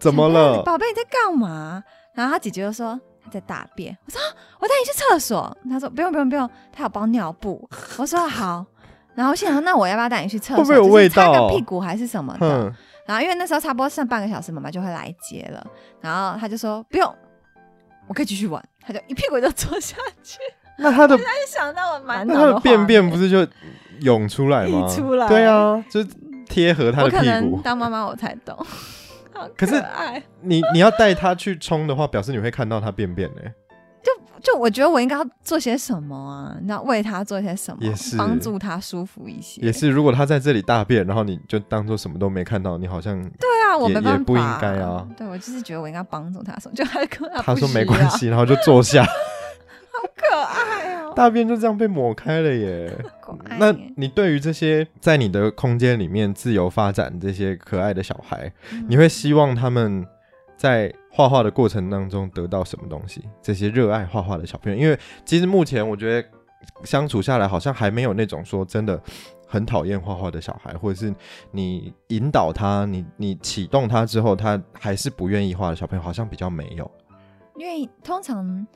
[0.00, 0.60] 怎么了？
[0.64, 1.80] 宝贝你在干嘛？
[2.14, 3.96] 然后他姐姐就说他在大便。
[4.06, 4.26] 我说啊
[4.58, 5.56] 我带你去厕所。
[5.70, 7.68] 他说不用不用不用，他有包尿布。
[7.96, 8.66] 我说好。
[9.18, 10.58] 然后我心想说那我要不要带你去厕所？
[10.58, 12.38] 会不会有味道就是擦个屁股还是什么的？
[12.38, 12.72] 哼，
[13.04, 15.66] 然后因为那时候差不多剩半个小时，妈妈就会来接了。
[16.00, 17.12] 然后他就说不用，
[18.06, 18.64] 我可以继续玩。
[18.80, 20.38] 他就一屁股就坐下去。
[20.78, 23.44] 那他的没想到我满那他的脑画便便不是就
[24.02, 24.86] 涌出来吗？
[24.88, 26.08] 溢出来对啊，就是
[26.48, 27.56] 贴合他我可的屁股。
[27.56, 28.56] 能当妈妈我才懂。
[29.34, 33.42] 好可是爱，你你要带他去冲的话，表示你会看到他便便呢、
[34.42, 36.56] 就我觉得我应该要做些什么啊？
[36.60, 39.60] 你知道为他做些什么，也是帮助他舒服一些。
[39.62, 45.06] 也是，如果他在这里大便，然后你就当做什么都没看到，你好像对啊，我也没办法，也不应该啊。
[45.16, 49.02] 对我就是觉得我应该帮助他什么，就他跟他他说没关系，然后就坐下，
[49.90, 52.92] 好可爱哦，大便就这样被抹开了耶。
[53.58, 60.06] 那你对于这些在你的空间里面自由发展这些可爱的小孩，嗯你会希望他们
[60.58, 63.22] 在画画的过程当中得到什么东西？
[63.40, 66.28] 这些热爱画画的小朋友，因为其实目前我觉得
[66.84, 69.00] 相处下来，好像还没有那种说真的
[69.46, 71.14] 很讨厌画画的小孩，或者是
[71.52, 76.90] 你引导他，你你启动他之后，他还是不愿意画的小朋友，好像比较没有。
[77.56, 78.66] 因为通常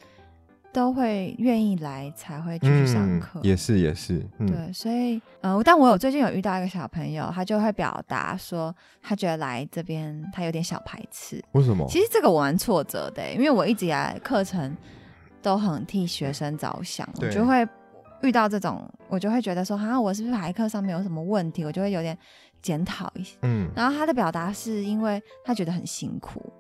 [0.73, 3.39] 都会愿意来才会继续上课。
[3.43, 11.43] 也是也是，嗯，对，所以呃，但我有最近有遇到一个小朋友，他就会表达说，他觉得来这边他有点小排斥。
[11.53, 11.87] 为什么？
[11.89, 14.75] 其实这个我蛮挫折的欸，因为我一直以来课程
[15.43, 17.67] 都很替学生着想，我就会
[18.23, 21.65] 遇到这种，我就会觉得说，哈，我是不是排课上面有什么问题？
[21.65, 22.17] 我就会有点
[22.63, 23.37] 检讨一些。
[23.43, 26.53] 嗯，然后他的表达是因为他觉得很辛苦，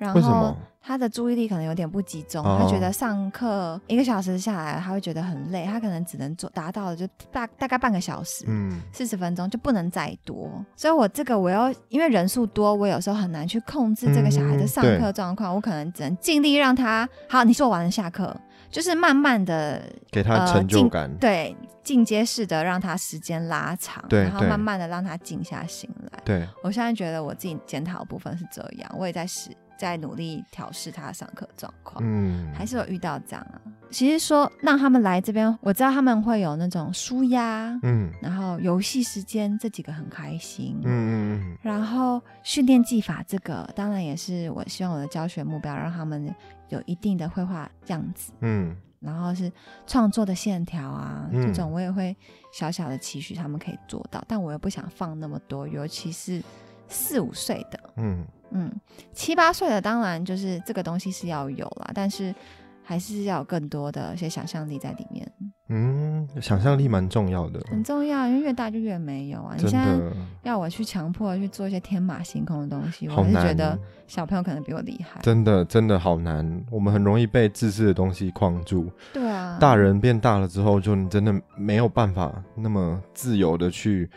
[0.00, 0.56] 然后？
[0.82, 8.46] 他的注意力可能有点不集中，哦他觉得上课一个小时下来，他会觉得很累，他可能只能做达到的就大大概半个小时。
[8.48, 18.34] 嗯，四十分钟就不能再多，所以我这个我要因为人数多，我有时候很难去控制这个小孩的上课状况，我可能只能尽力让他好，你说完了下课，
[18.70, 21.14] 就是慢慢的给他成就感。
[21.18, 26.18] 对进阶式的让他时间拉长，然后慢慢的让他静下心来。
[26.24, 29.50] 对，我现在觉得我自己检讨的部分是这样，我也在试，
[29.80, 32.04] 在努力调试他的上课状况。
[32.04, 33.56] 嗯，还是有遇到这样啊。
[33.90, 40.78] 其实说让他们来这边，我知道他们会有那种舒压，嗯然后游戏时间这几个很开心。
[40.84, 46.32] 嗯嗯嗯，然后训练技法这个，当然也是我希望我的教学目标，让他们
[46.68, 49.50] 有一定的绘画样子，嗯然后是
[49.86, 52.14] 创作的线条啊，嗯这种我也会
[52.52, 56.40] 小小的期许他们可以做到，但我又不想放那么多，尤其是
[56.86, 58.72] 四五岁的，嗯嗯，
[59.12, 62.34] 七八岁的当然就是这个东西是要有啦，但是
[62.82, 65.32] 还是要有更多的一些想象力在里面，
[65.68, 69.54] 嗯，想象力蛮重要的，很重要，因为越大就越没有啊。
[69.56, 69.96] 你真现在
[70.42, 73.78] 要我去强迫去做一些天马行空的东西，我还是觉得
[74.08, 75.20] 小朋友可能比我厉害。
[75.22, 78.90] 真的真的好难，我们很容易被自私的东西框住。
[79.12, 84.10] 对啊，大人变大了之后，就你真的没有办法那么自由的去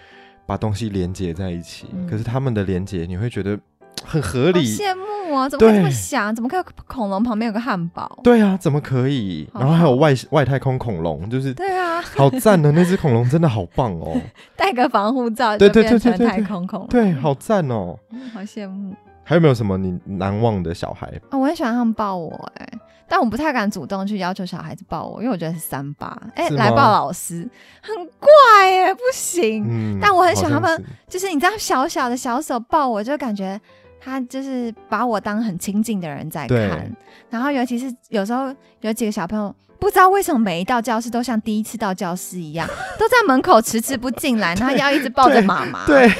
[0.47, 1.85] 把东西连接在一起。
[1.93, 3.59] 嗯可是他们的连接，你会觉得
[4.05, 4.65] 很合理。
[4.65, 6.33] 羡慕啊，怎么会这么想？
[6.35, 8.19] 怎么可以恐龙旁边有个汉堡？
[8.23, 9.49] 对啊，怎么可以？
[9.53, 14.19] 然后还有外外太空恐龙，就是对啊，好赞的那只恐龙，真的好棒哦。
[14.55, 17.97] 戴个防护罩对对就变成对对对对太空恐龙，对，好赞哦。
[18.11, 18.93] 嗯好羡慕
[19.25, 21.07] 还有没有什么你难忘的小孩？
[21.29, 21.37] 啊！
[21.37, 22.69] 我很喜欢他们抱我哎、
[23.07, 27.49] 但我不太敢主动去要求小孩子抱我，因为我觉得是三八哎、来抱老师
[27.81, 28.29] 很怪
[28.59, 29.63] 哎、不行。
[29.65, 33.59] 嗯，但我很喜欢他们就是你知道小小的小手抱我，就感觉
[34.03, 36.91] 他就是把我当很亲近的人在看。
[37.29, 39.53] 然后尤其是有时候有几个小朋友。
[39.83, 42.65] 不知道为什么每一到教室都像第一次到教室一样，
[42.97, 45.85] 都在门口迟迟不进来，然后要一直抱着妈妈。
[45.85, 46.15] 对，然后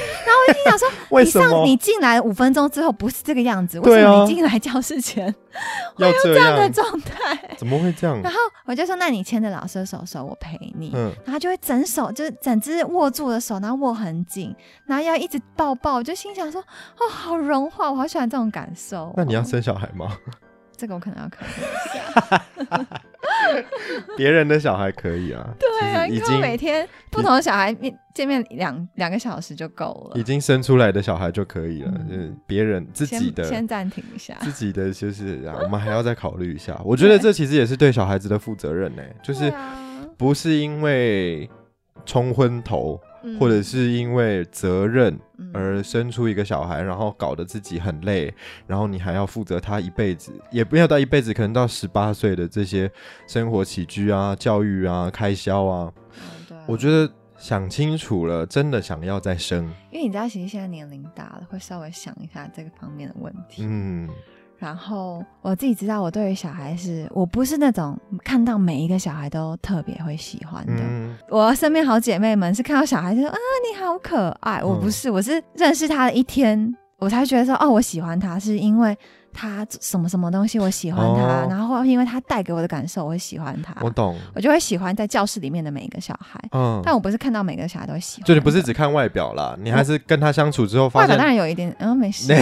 [0.46, 5.34] 我就心想说，为你上什么你进来五分钟之后不是这个样子，为什么你进来教室前
[5.96, 6.68] 会有这样的？
[6.68, 7.56] 状态？
[7.56, 8.20] 怎么会这样？
[8.22, 10.92] 然后我就说，那你牵着老师的手手，我陪你。
[10.94, 14.54] 嗯，然后他就会整手，就是整只握住的手，然后握很紧，
[14.84, 20.18] 然后要一直抱抱，我就心想说，哦，好融化，我好喜欢这种感受哦、那你要生小孩吗？
[20.76, 22.98] 这个我可能要考虑一下。
[24.16, 30.22] 别人的小孩可以啊，对啊，已经每天不同的小孩面见面两两个小时就够了已。
[30.22, 36.80] 经生出来的小孩就可以了，嗯就是别人自己的先先暂停一下，自己的就是啊，我们还要再考虑一下。
[36.84, 39.52] 我觉得这其实也是对小孩子的负责任呢、就是
[40.16, 41.48] 不是因为
[42.06, 43.38] 冲昏头，嗯。
[43.40, 45.50] 或者是因为责任嗯。
[45.52, 48.32] 而生出一个小孩，然后搞得自己很累，
[48.66, 52.90] 然后你还要负责他一辈子，也不要到一辈子，可能到十八岁的这些
[53.26, 56.64] 生活起居啊、教育啊、开销啊，嗯对啊。
[56.66, 63.62] 我觉得想清楚了，真的想要再生，因为你知道，其实现在年龄大了，会稍微想一下这个方面的问题。
[63.66, 64.08] 嗯，
[64.64, 67.94] 然后我自己知道，我对于小孩是我不是那种
[68.24, 70.72] 看到每一个小孩都特别会喜欢的。
[70.78, 78.96] 嗯，我身边好姐妹们是看到小孩就说啊你好可爱，我不是，我是认识他的一天，我才觉得说哦我喜欢他，是因为
[79.34, 86.40] 他什么什么东西我喜欢他，哦然后因为他带给我的感受我会喜欢他，我懂，我就会喜欢在教室里面的每一个小孩。
[86.52, 92.32] 嗯，但我不是看到每个小孩都会喜欢，就你不是只看外表啦，你还是跟他相处之后发外表当，然有一点，嗯没事，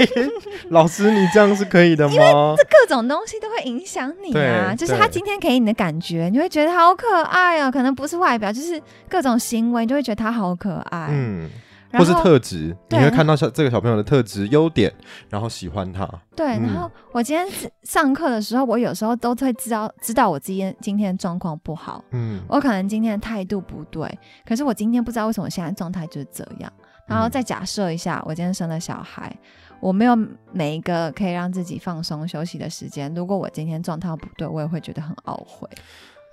[0.70, 2.14] 老师你这样是可以的吗？
[2.14, 4.74] 因为这各种东西都会影响你啊。
[4.74, 7.70] 就是他今天给你的感觉，你会觉得好可爱哦。
[7.70, 11.08] 可能不是外表，就是各种行为，你就会觉得他好可爱。
[11.10, 11.48] 嗯，
[11.92, 14.92] 或是特质，你会看到小这个小朋友的特质、优点，
[15.28, 16.08] 然后喜欢他。
[16.34, 17.46] 对，嗯然后我今天
[17.82, 26.72] 上课的时候，我有时候都会知道知道我今天今天的状况不好，嗯，我可能今天的态度不对，可是我今天不知道为什么现在状态就是这样。
[27.06, 29.36] 然后嗯再假设一下，我今天生了小孩，
[29.80, 30.16] 我没有
[30.52, 33.12] 每一个可以让自己放松休息的时间。
[33.14, 35.68] 如果我今天状态不对，我也会觉得很懊悔。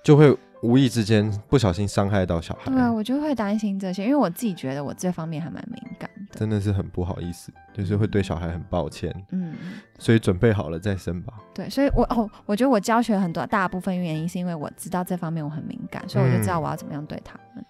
[0.01, 6.37] 就会无意之间不小心伤害到小孩，对啊，我就会担心这些，因为我自己觉得我这方面还蛮敏感的。
[6.37, 9.55] 真的是很不好意思，就是会对小孩很抱歉，嗯，
[9.97, 11.33] 所以准备好了再生吧。
[11.53, 17.65] 对，所以我哦，我觉得我教学很多大部分原因是因为我知道这方面我很敏感，所以我就知道嗯我要怎么样对他们。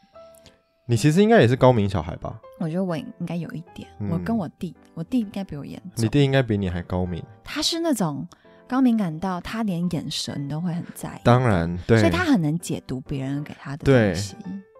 [0.85, 2.41] 你其实应该也是高明小孩吧？
[2.59, 6.03] 我觉得我应该有一点，我嗯跟我弟，我弟应该比我严重。
[6.03, 8.27] 你弟应该比你还高明，他是那种
[8.69, 14.35] 高敏感到他连眼神都会很在意，当然对所以，他很能解读别人给他的对东西。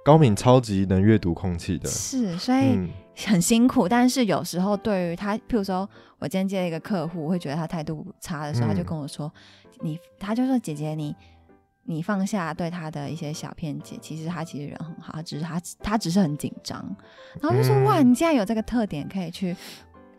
[0.05, 1.89] 高敏超级能阅读空气的。
[1.89, 2.89] 是，所以嗯
[3.25, 3.89] 很辛苦。
[3.89, 9.31] 但是有时候对于他，譬如说我今天接了一个客户，我会觉得他态度差的时候，嗯他就跟我说
[9.81, 11.15] ：“你，他就说姐姐你。”
[11.85, 16.79] 你放下对他的一些小偏见，其实他其实人很好，只是他他只是很紧张。
[17.41, 19.55] 然后就说、嗯哇，你竟然有这个特点，可以去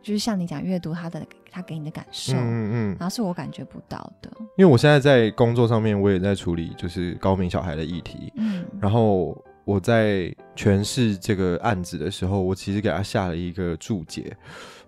[0.03, 4.30] 就是像你讲阅读他的他给你的感受，嗯嗯嗯，然后是我感觉不到的。
[4.57, 14.36] 因为我现在在工作上面，我也在处理就是高明小孩的议题，嗯，然后我在诠释这个案子的时候，我其实给他下了一个注解。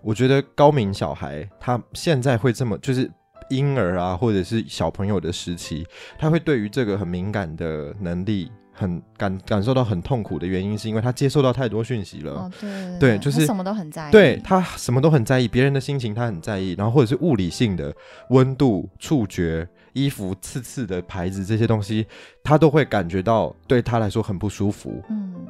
[0.01, 3.09] 我觉得高明小孩他现在会这么，就是
[3.49, 5.85] 婴儿啊，或者是小朋友的时期，
[6.17, 8.51] 他会对于这个很敏感的能力。
[8.73, 12.31] 很感感受到很痛苦的原因，是因为他接受到太多讯息了。
[12.33, 17.95] 哦，对对就是他什么都很在意，对他什么都很在意，别人的心情他很在意，然后或者是物理性的
[18.29, 22.05] 温度、触觉、衣服刺刺的牌子这些东西，
[22.43, 25.01] 他都会感觉到对他来说很不舒服。
[25.09, 25.45] 嗯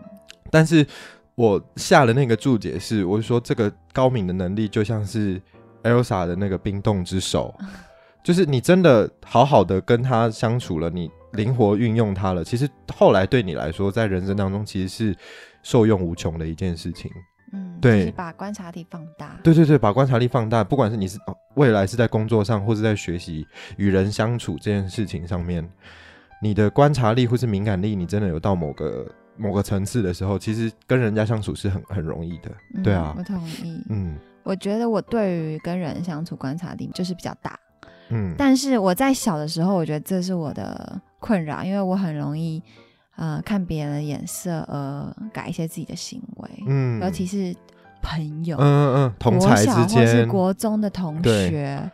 [0.51, 0.85] 但是
[1.33, 5.41] 我下了那个注解是，我是说这个高敏的能力就像是
[5.81, 7.51] Elsa 的那个冰冻之手，
[8.23, 15.17] 就是你真的好好的跟他相处了，你灵活运用它了，其实后来对你来说，在人生当中其实是
[15.61, 17.11] 受用无穷的一件事情。
[17.51, 17.99] 嗯，对。
[17.99, 23.45] 就是把观察力放大，对对对，把观察力放大，不管是你是、哦、未来是在工作上，或是在学习
[23.77, 25.67] 与人相处这件事情上面，
[26.41, 29.05] 你的观察力或是敏感力，你真的有到某个
[29.37, 32.51] 某个层次的时候，其实跟人家相处是很很容易的。
[32.75, 33.13] 嗯对啊。
[33.17, 33.83] 我同意。
[33.89, 34.17] 嗯。
[34.43, 37.57] 我觉得我对于跟人相处观察力就是比较大，
[38.09, 38.35] 嗯。
[38.37, 42.61] 但是我在小的时候，我觉得这是我的困扰，因为我很容易
[43.15, 47.55] 呃看别人的眼色而改一些自己的行为，嗯尤其是
[48.01, 51.89] 朋友，嗯嗯嗯，同国才之小或是间，国中的同学。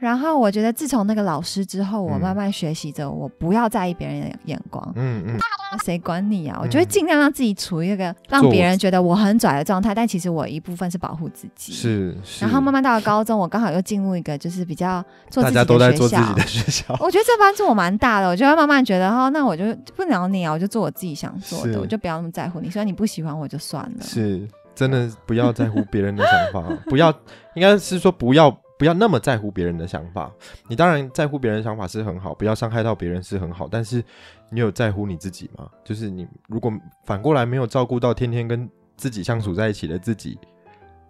[0.00, 5.38] 然后我觉得，自从那个老师之后，我嗯慢慢学习着，我不要在意别人的眼光，嗯嗯
[5.84, 6.58] 谁管你啊？
[6.60, 11.72] 我嗯就会尽量让自己处于一个让别人觉得我很拽的状态，但其实我一部分是保护自己。。
[11.72, 16.46] 是是，然后慢慢到了高中，我刚好又进入一个就是比较做自己大家都在的学校做自己的。
[16.46, 22.70] 学校，我觉得这帮助我蛮大的，我就会慢慢觉得，哦，那我就不鸟你啊，我就做我自己想做的，我就不要那么在乎你。
[22.70, 27.12] 虽然你不喜欢我就算了，是真的不要在乎别人的想法，不要
[27.54, 30.32] 应该是说不要不要那么在乎别人的想法。
[30.66, 34.02] 你当然在乎别人的想法是很好，不要伤害到别人是很好，但是
[34.48, 35.68] 你有在乎你自己吗？
[35.84, 36.72] 就是你如果
[37.04, 38.66] 反过来没有照顾到天天跟
[38.96, 40.38] 自己相处在一起的自己，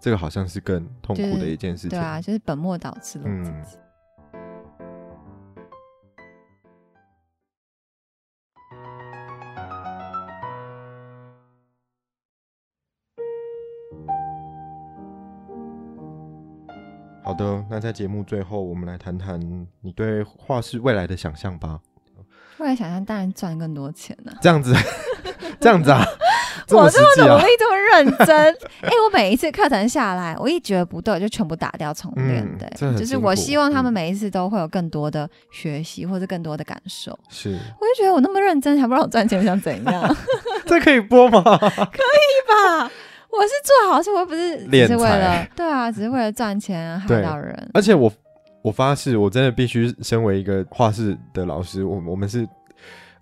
[0.01, 1.91] 这个好像是更痛苦的一件事情。
[1.91, 3.77] 对啊，就是本末倒置了自嗯己。
[17.31, 19.41] 好的，那在节目最后，我们来谈谈
[19.83, 21.79] 你对画室未来的想象吧。
[22.59, 24.75] 未来想象当然赚更多钱呢、这样子，
[25.61, 26.05] 这样子啊，
[26.71, 28.37] 我这么努力，，这么认真，
[28.83, 37.17] 哎、我每一次课程下来，我一觉得不对，就全部打掉重练的、嗯就是我希望他们嗯每一次都会有更多的学习或者更多的感受。
[37.29, 40.17] 是我就觉得我那么认真，还不让我赚钱，我想怎样？
[40.67, 41.41] 这可以播吗？
[41.57, 42.91] 可以吧，
[43.33, 47.71] 我是做好事，我又不是只敛是为了对啊，只是为了赚钱害对到人。
[47.73, 48.13] 而且我
[48.63, 52.47] 我发誓，我真的必须身为一个画室的老师，我我们是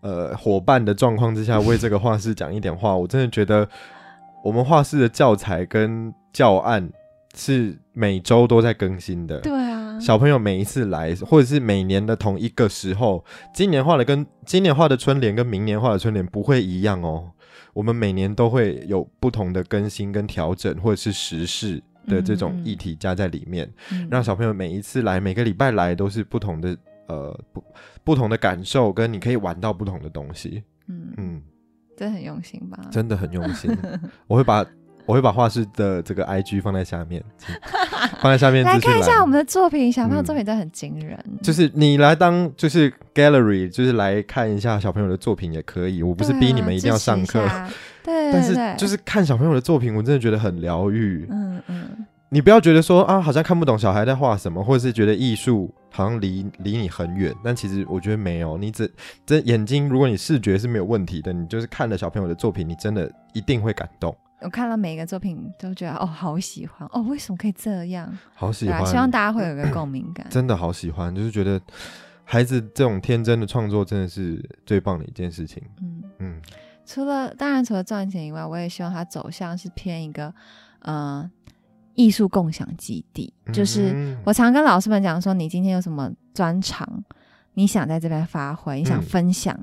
[0.00, 2.96] 呃伙伴的状况之下，为这个画室讲一点话。
[2.96, 3.68] 我真的觉得
[4.42, 6.90] 我们画室的教材跟教案
[7.36, 9.38] 是每周都在更新的。
[9.40, 17.30] 对啊，小朋友每一次来，或者是每年的同一个时候，今年画的跟今年画的春联跟明年画的春联不会一样哦。
[17.78, 23.72] 我们每年都会有不同的更新跟调整，或者是时事的这种议题加在里面。
[23.92, 26.76] 嗯让小朋友每一次来，每个礼拜来都是不同的
[27.06, 27.62] 呃不
[28.02, 30.64] 不同的感受，跟你可以玩到不同的东西。
[30.88, 31.42] 嗯，嗯，
[31.96, 32.84] 真的很用心吧？
[32.90, 33.70] 真的很用心。
[34.26, 34.66] 我会把
[35.08, 37.24] 我会把画室的这个 IG 放在下面，
[38.20, 41.18] 放在下面来看一下我们的作品，小朋友嗯作品真的很惊人。
[41.42, 46.02] 就是你来当就是 gallery，就是来看一下小朋友的作品也可以。
[46.02, 47.70] 我不是逼你们一定要上课，下
[48.04, 51.26] 对，但是对对就是看小朋友的作品，我真的觉得很疗愈。
[51.30, 58.58] 嗯嗯，你不要觉得说啊，好像看不懂小孩在画什么，或者是觉得艺术好像离离你很远，但其实我觉得没有。
[58.58, 58.92] 你只
[59.24, 64.14] 这眼睛，如果你视觉是没有问题的，你就是看了小朋友的作品，你真的一定会感动。
[64.40, 68.16] 我看了每一个作品都觉得哦，好喜欢哦，为什么可以这样？
[68.34, 70.26] 好喜欢，希望大家会有一个共鸣感。
[70.30, 71.60] 真的好喜欢，就是觉得
[72.24, 75.62] 孩子这种天真的创作真的是最棒的一件事情。
[75.80, 76.42] 嗯，嗯，
[76.86, 80.32] 除了当然除了赚钱以外，我也希望它走向是偏一个
[80.82, 81.28] 呃
[81.94, 87.02] 艺术共享基地，就是嗯我常跟老师们讲说，你今天有什么专长，
[87.54, 89.58] 你想在这边发挥，你想嗯分享，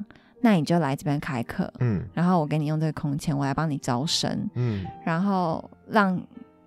[0.46, 2.04] 那你就来这边开课，嗯。
[2.14, 4.86] 然后我给你用这个空间，我来帮你招生，嗯。
[5.04, 6.22] 然后让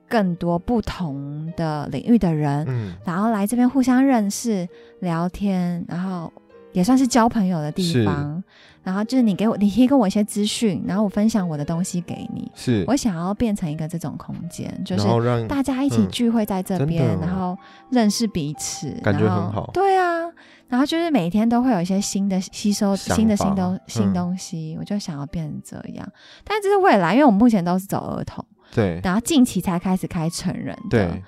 [0.08, 4.68] 更多不同的领域的人，嗯，然后来这边互相认识、
[4.98, 6.32] 聊天，然后
[6.72, 8.42] 也算是交朋友的地方。
[8.82, 12.50] 然后就是你给我，你提供我一些资讯，然后我分享我的东西给你。
[12.54, 16.08] 是，我想要变成一个这种空间，就是让大家一起嗯。
[16.08, 17.56] 聚会在这边，然后
[17.90, 19.70] 认识彼此，感觉很好。
[19.74, 20.24] 对啊，
[20.68, 26.06] 然后就是每天都会有一些新的吸收新的新东新嗯东西，我就想要变成这样。
[26.44, 28.44] 但这是未来，因为我们目前都是走儿童，
[28.74, 31.08] 对然后近期才开始开成人的。
[31.08, 31.22] 对，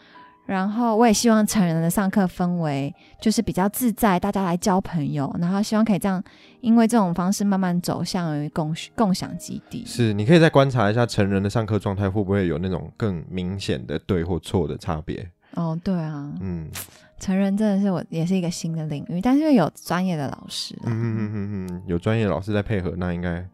[0.46, 6.22] 然后我也希望成人的上课氛围就是比较自在，大家来交朋友，然后希望可以这样，
[6.60, 9.84] 因为这种方式慢慢走向于共共享基地。
[9.86, 15.30] 是，你可以再观察一下成人的上课状态会不会有那种更明显的对或错的差别。
[15.54, 16.70] 哦，对啊，嗯
[17.20, 23.46] 成人真的是我也是一个新的领域，但是因为有专业的老师，嗯嗯嗯嗯，有专业老师在配合，那应该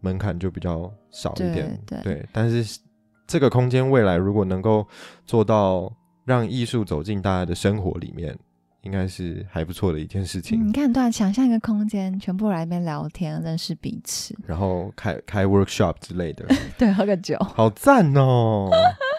[0.00, 1.78] 门槛就比较少一点。
[1.86, 2.80] 对但是
[3.26, 4.86] 这个空间未来如果能够
[5.24, 5.92] 做到
[6.24, 8.36] 让艺术走进大家的生活里面，
[8.82, 10.66] 应该是还不错的一件事情。
[10.66, 16.44] 你看，对啊，想象一个空间，全部来这边聊天，认识彼此，然后开开 workshop 之类的，
[16.76, 18.68] 对，喝个酒，好赞哦！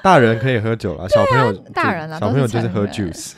[0.03, 3.35] 大人可以喝酒了，小朋友大人啦小朋友就是喝 juice，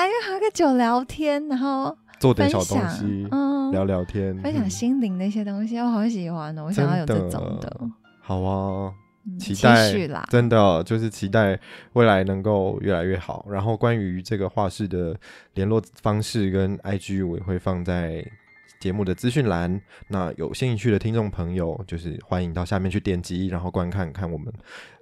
[0.00, 7.80] 来个喝个酒聊天，然后做点小东西，，嗯，聊聊天，分享嗯心灵的一些东西，我好喜欢哦，我想要有这种的，
[8.22, 8.88] 好啊。
[8.88, 9.92] 嗯期期待
[10.30, 11.56] 真的哦就是期待
[11.92, 13.46] 未来能够越来越好。
[13.50, 15.14] 然后关于这个画室的
[15.52, 18.24] 联络方式跟 IG，我也会放在
[18.80, 19.78] 节目的资讯栏。
[20.08, 24.50] 那有兴趣的听众朋友，就是欢迎到下面去点击，然后观看看我们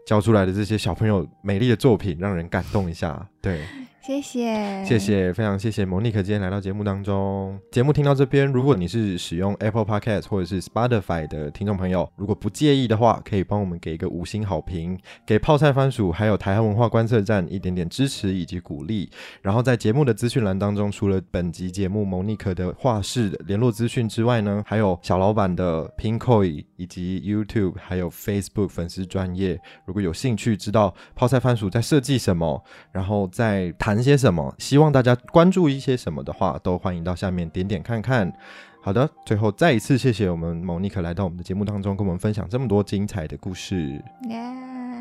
[0.05, 3.24] 教出来的这些小朋友美丽的作品，让人感动一下。
[3.40, 3.62] 对，
[4.09, 4.98] 谢谢，谢。
[4.98, 7.61] 谢，非常谢谢 Monique 今天来到节目当中。
[7.70, 19.11] 节目听到这边，如果你是使用 Apple Podcast 或者是 Spotify 的听众朋友，如果不介意的话，可以帮我们给一个五星好评，给泡菜番薯还有台湾文化观测站一点点支持以及鼓励。
[19.42, 29.61] 然后在节目的资讯栏当中，除了本集节目 Monique 的画室联络资讯之外呢，还有小老板的 Pinkoi 以及 YouTube 还有 Facebook 粉丝专业。
[29.84, 38.32] 如果有兴趣知道泡菜番薯在设计什么，然后再谈些什么，希望大家关注一些什么的话，都欢迎到下面点点看看。
[38.80, 44.03] 好的，最后再一次谢谢我们某妮可来到我们的节目当中，跟我们分享这么多精彩的故事。
[44.28, 44.40] 耶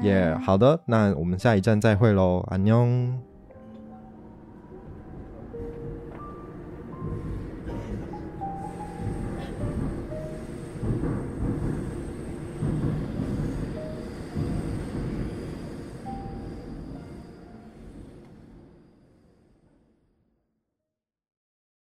[0.03, 3.26] 耶、好的，那我们下一站再会喽，安妞。